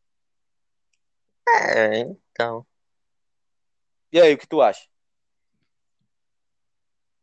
É, 1.76 2.02
então. 2.02 2.66
E 4.12 4.22
aí, 4.22 4.34
o 4.34 4.38
que 4.38 4.48
tu 4.48 4.62
acha? 4.62 4.88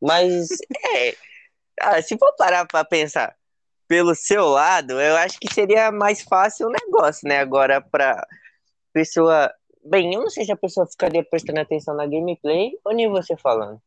Mas, 0.01 0.49
é. 0.95 1.17
Ah, 1.81 2.03
se 2.03 2.17
for 2.19 2.35
parar 2.37 2.67
pra 2.67 2.85
pensar 2.85 3.37
pelo 3.89 4.15
seu 4.15 4.47
lado, 4.47 5.01
eu 5.01 5.17
acho 5.17 5.39
que 5.39 5.53
seria 5.53 5.93
mais 5.93 6.23
fácil 6.23 6.67
o 6.67 6.71
negócio, 6.73 7.29
né? 7.29 7.39
Agora, 7.39 7.81
pra 7.81 8.27
pessoa. 8.93 9.53
Bem, 9.85 10.15
eu 10.15 10.21
não 10.23 10.31
sei 10.31 10.45
se 10.45 10.53
a 10.53 10.57
pessoa 10.57 10.87
ficaria 10.87 11.25
prestando 11.25 11.61
atenção 11.61 11.95
na 11.95 12.07
gameplay 12.07 12.73
ou 12.85 12.93
nem 12.93 13.09
você 13.09 13.37
falando. 13.37 13.81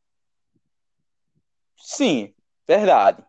Sim, 1.78 2.34
verdade. 2.68 3.24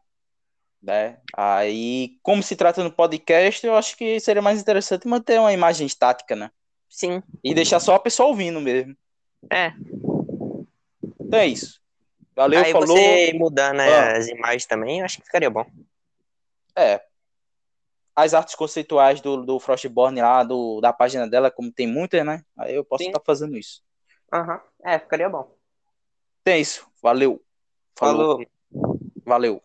Né? 0.83 1.19
Aí, 1.37 2.19
como 2.23 2.43
se 2.43 2.57
trata 2.57 2.83
no 2.83 2.91
podcast, 2.91 3.67
eu 3.67 3.77
acho 3.77 3.97
que 3.97 4.19
seria 4.19 4.41
mais 4.41 4.61
interessante 4.61 5.07
manter 5.07 5.39
uma 5.39 5.53
imagem 5.53 5.87
estática, 5.87 6.35
né? 6.35 6.51
Sim. 6.89 7.23
E 7.45 7.53
deixar 7.55 7.81
só 7.81 7.95
a 7.95 8.01
pessoa 8.01 8.29
ouvindo 8.31 8.61
mesmo. 8.61 8.97
É. 9.51 9.73
Então 11.21 11.39
é 11.39 11.47
isso. 11.47 11.81
Valeu, 12.35 12.61
Aí 12.65 12.73
falou. 12.73 12.87
você 12.97 13.33
mudar 13.35 13.75
né, 13.75 13.89
Ah. 13.89 14.17
as 14.17 14.29
imagens 14.29 14.65
também, 14.67 15.01
eu 15.01 15.05
acho 15.05 15.19
que 15.19 15.25
ficaria 15.27 15.51
bom. 15.51 15.65
É. 16.75 17.03
As 18.17 18.33
artes 18.35 18.55
conceituais 18.55 19.21
do, 19.21 19.45
do 19.45 19.61
Frostborn 19.61 20.21
lá, 20.21 20.43
do, 20.43 20.81
da 20.81 20.93
página 20.93 21.29
dela, 21.29 21.51
como 21.51 21.71
tem 21.71 21.87
muitas, 21.87 22.25
né? 22.25 22.43
Aí 22.59 22.75
eu 22.75 22.85
posso 22.85 23.05
estar 23.05 23.21
fazendo 23.25 23.57
isso. 23.57 23.83
Aham. 24.33 24.61
É, 24.85 24.99
ficaria 24.99 25.29
bom. 25.29 25.55
Então 26.41 26.55
é 26.55 26.59
isso. 26.59 26.87
Valeu. 27.03 27.43
Falou. 27.97 28.43
Valeu. 29.25 29.63